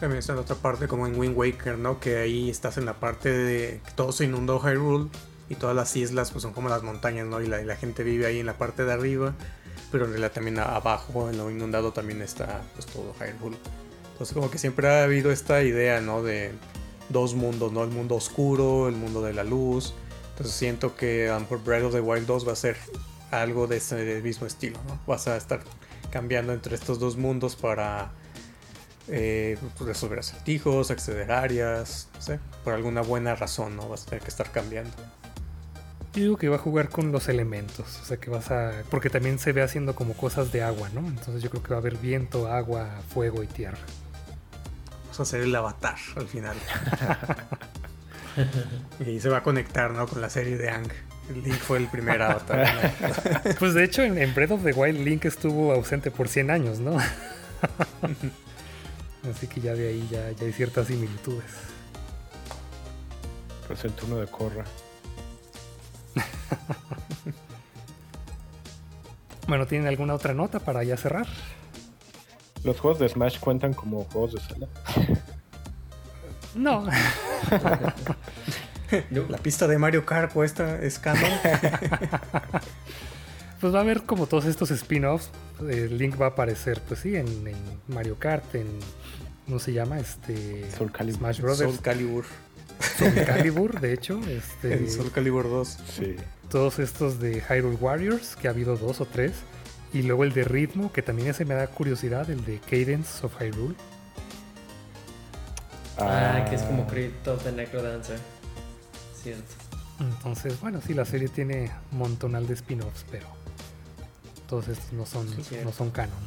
[0.00, 2.00] También está en otra parte como en Wind Waker, ¿no?
[2.00, 5.08] Que ahí estás en la parte de todo se inundó Hyrule
[5.48, 7.40] y todas las islas pues son como las montañas, ¿no?
[7.40, 9.34] Y la, y la gente vive ahí en la parte de arriba,
[9.92, 13.56] pero en realidad también abajo, en lo inundado también está pues todo Hyrule.
[14.12, 16.22] Entonces como que siempre ha habido esta idea, ¿no?
[16.22, 16.52] De
[17.08, 17.84] dos mundos, ¿no?
[17.84, 19.94] El mundo oscuro, el mundo de la luz.
[20.30, 22.76] Entonces siento que um, Breath of the Wild 2 va a ser
[23.30, 24.98] algo de ese mismo estilo, ¿no?
[25.06, 25.60] Vas a estar
[26.10, 28.12] cambiando entre estos dos mundos para
[29.08, 33.88] eh, pues, resolver acertijos, acceder áreas, no sé, por alguna buena razón, ¿no?
[33.88, 34.92] Vas a tener que estar cambiando.
[36.14, 38.72] Yo digo que va a jugar con los elementos, o sea que vas a...
[38.90, 41.00] porque también se ve haciendo como cosas de agua, ¿no?
[41.00, 43.78] Entonces yo creo que va a haber viento, agua, fuego y tierra
[45.22, 46.56] a hacer el avatar al final.
[49.06, 50.06] y se va a conectar, ¿no?
[50.06, 50.90] Con la serie de Ang.
[51.34, 52.94] Link fue el primer avatar.
[53.58, 56.96] pues de hecho en, Breath of the Wild Link estuvo ausente por 100 años, ¿no?
[59.30, 61.50] Así que ya de ahí ya, hay ciertas similitudes.
[63.66, 64.64] Pues el turno de Corra.
[69.48, 71.26] bueno, ¿tienen alguna otra nota para ya cerrar?
[72.66, 74.66] ¿Los juegos de Smash cuentan como juegos de sala?
[76.54, 76.86] No.
[79.28, 81.30] La pista de Mario Kart cuesta es canon.
[83.60, 85.28] pues va a haber como todos estos spin-offs.
[85.60, 87.26] El Link va a aparecer, pues sí, en,
[87.88, 88.68] Mario Kart, en.
[89.44, 89.98] ¿Cómo se llama?
[89.98, 90.70] Este.
[90.70, 91.18] Soul Calibur.
[91.18, 91.70] Smash Brothers.
[91.72, 92.24] Soul Calibur.
[92.96, 94.18] Soul Calibur, de hecho.
[94.26, 95.78] Este, en Soul Calibur 2.
[95.90, 96.16] Sí.
[96.48, 99.34] Todos estos de Hyrule Warriors, que ha habido dos o tres.
[99.92, 103.40] Y luego el de ritmo, que también ese me da curiosidad, el de Cadence of
[103.40, 103.74] Hyrule.
[105.98, 108.18] Ah, que es como Crypt of the Necrodancer.
[109.22, 109.54] Cierto.
[109.98, 113.26] Entonces, bueno, sí, la serie tiene un montonal de spin-offs, pero
[114.46, 115.26] todos estos no son,
[115.64, 116.18] no son canon.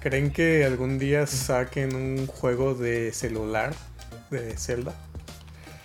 [0.00, 3.74] ¿Creen que algún día saquen un juego de celular
[4.30, 4.94] de Zelda?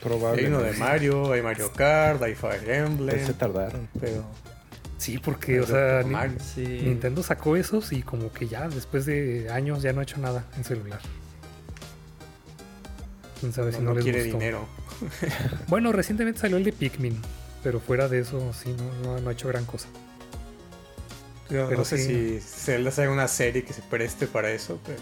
[0.02, 0.46] Probablemente.
[0.46, 3.26] Hay uno de Mario, hay Mario Kart, hay Fire Emblem.
[3.26, 3.90] Se tardaron.
[4.00, 4.24] Pero
[4.98, 9.94] Sí, porque, o sea, Nintendo sacó esos y como que ya después de años ya
[9.94, 11.00] no ha hecho nada en celular.
[13.40, 14.68] Quién sabe si no, les quiere dinero.
[15.68, 17.22] bueno, recientemente salió el de Pikmin,
[17.64, 19.88] pero fuera de eso sí, no, no, ha hecho gran cosa.
[21.48, 25.00] pero no sé si Zelda sea una serie que se preste para eso, pero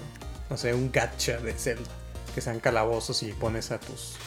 [0.49, 1.89] no sé, un gacha de Zelda.
[2.33, 4.17] Que sean calabozos y pones a tus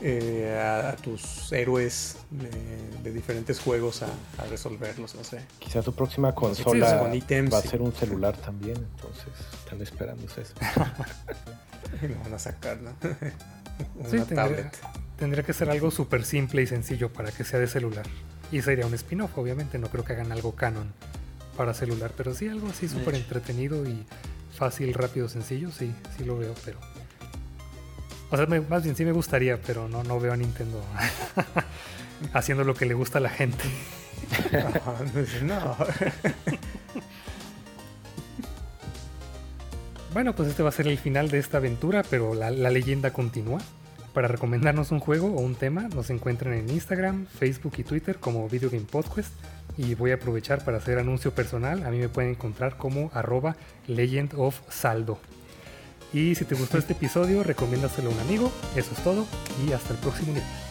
[0.00, 4.08] eh, a, tus héroes de, diferentes juegos a,
[4.48, 5.40] resolverlos, no sé.
[5.58, 9.28] Quizá tu próxima consola va a ser un celular también, entonces
[9.64, 10.54] están esperando eso.
[12.02, 12.90] Lo van a sacar, ¿no?
[13.96, 14.70] Una sí, tendría,
[15.16, 18.06] tendría, que ser algo súper simple y sencillo para que sea de celular.
[18.50, 20.92] Y sería un spin-off, obviamente, no creo que hagan algo canon
[21.56, 24.04] para celular, pero sí algo así súper entretenido y
[24.52, 26.78] fácil, rápido, sencillo, sí, sí lo veo, pero
[28.30, 30.82] o sea, más bien sí me gustaría, pero no, no veo a Nintendo
[32.32, 33.64] haciendo lo que le gusta a la gente.
[35.42, 35.76] no.
[40.12, 43.60] bueno, pues este va a ser el final de esta aventura, pero la, leyenda continúa.
[44.12, 48.48] Para recomendarnos un juego o un tema, nos encuentran en Instagram, Facebook y Twitter como
[48.48, 49.32] Video Game Podcast.
[49.76, 51.84] Y voy a aprovechar para hacer anuncio personal.
[51.86, 53.54] A mí me pueden encontrar como arroba
[53.86, 55.20] Legend of Saldo.
[56.12, 58.52] Y si te gustó este episodio, recomiéndaselo a un amigo.
[58.74, 59.26] Eso es todo
[59.66, 60.67] y hasta el próximo nivel.